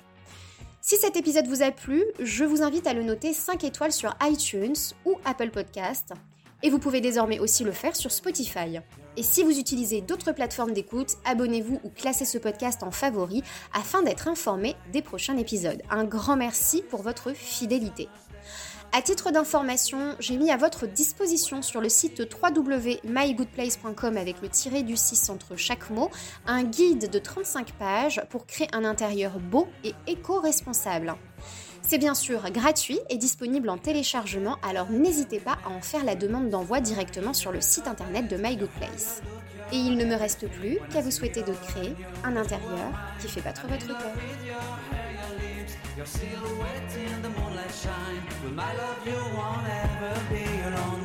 Si 0.80 0.96
cet 0.96 1.16
épisode 1.16 1.46
vous 1.46 1.62
a 1.62 1.70
plu, 1.70 2.02
je 2.18 2.44
vous 2.44 2.62
invite 2.62 2.86
à 2.86 2.94
le 2.94 3.02
noter 3.02 3.34
5 3.34 3.62
étoiles 3.64 3.92
sur 3.92 4.16
iTunes 4.22 4.74
ou 5.04 5.16
Apple 5.26 5.50
Podcast 5.50 6.14
et 6.62 6.70
vous 6.70 6.78
pouvez 6.78 7.02
désormais 7.02 7.40
aussi 7.40 7.62
le 7.62 7.72
faire 7.72 7.94
sur 7.94 8.10
Spotify. 8.10 8.78
Et 9.18 9.22
si 9.22 9.42
vous 9.42 9.58
utilisez 9.58 10.00
d'autres 10.00 10.32
plateformes 10.32 10.72
d'écoute, 10.72 11.18
abonnez-vous 11.26 11.78
ou 11.84 11.90
classez 11.90 12.24
ce 12.24 12.38
podcast 12.38 12.82
en 12.82 12.90
favori 12.90 13.42
afin 13.74 14.00
d'être 14.02 14.28
informé 14.28 14.76
des 14.94 15.02
prochains 15.02 15.36
épisodes. 15.36 15.82
Un 15.90 16.04
grand 16.04 16.36
merci 16.36 16.82
pour 16.88 17.02
votre 17.02 17.34
fidélité. 17.34 18.08
À 18.92 19.02
titre 19.02 19.30
d'information, 19.30 20.16
j'ai 20.18 20.36
mis 20.36 20.50
à 20.50 20.56
votre 20.56 20.88
disposition 20.88 21.62
sur 21.62 21.80
le 21.80 21.88
site 21.88 22.20
www.mygoodplace.com 22.42 24.16
avec 24.16 24.42
le 24.42 24.48
tiré 24.48 24.82
du 24.82 24.96
6 24.96 25.30
entre 25.30 25.54
chaque 25.54 25.90
mot 25.90 26.10
un 26.44 26.64
guide 26.64 27.08
de 27.08 27.18
35 27.20 27.72
pages 27.74 28.20
pour 28.30 28.46
créer 28.46 28.66
un 28.72 28.84
intérieur 28.84 29.38
beau 29.38 29.68
et 29.84 29.94
éco-responsable. 30.08 31.14
C'est 31.82 31.98
bien 31.98 32.14
sûr 32.14 32.50
gratuit 32.50 32.98
et 33.10 33.16
disponible 33.16 33.68
en 33.70 33.78
téléchargement, 33.78 34.58
alors 34.68 34.90
n'hésitez 34.90 35.38
pas 35.38 35.58
à 35.64 35.70
en 35.70 35.80
faire 35.80 36.04
la 36.04 36.16
demande 36.16 36.50
d'envoi 36.50 36.80
directement 36.80 37.32
sur 37.32 37.52
le 37.52 37.60
site 37.60 37.86
internet 37.86 38.26
de 38.26 38.36
My 38.36 38.56
Good 38.56 38.70
Place. 38.70 39.22
Et 39.72 39.76
il 39.76 39.96
ne 39.98 40.04
me 40.04 40.16
reste 40.16 40.48
plus 40.48 40.78
qu'à 40.92 41.00
vous 41.00 41.12
souhaiter 41.12 41.42
de 41.42 41.52
créer 41.52 41.94
un 42.24 42.34
intérieur 42.36 42.90
qui 43.20 43.28
fait 43.28 43.40
battre 43.40 43.68
votre 43.68 43.86
cœur. 43.86 44.12
My 48.60 48.74
love, 48.74 49.06
you 49.06 49.20
won't 49.36 49.66
ever 49.66 50.14
be 50.30 50.44
alone. 50.68 50.99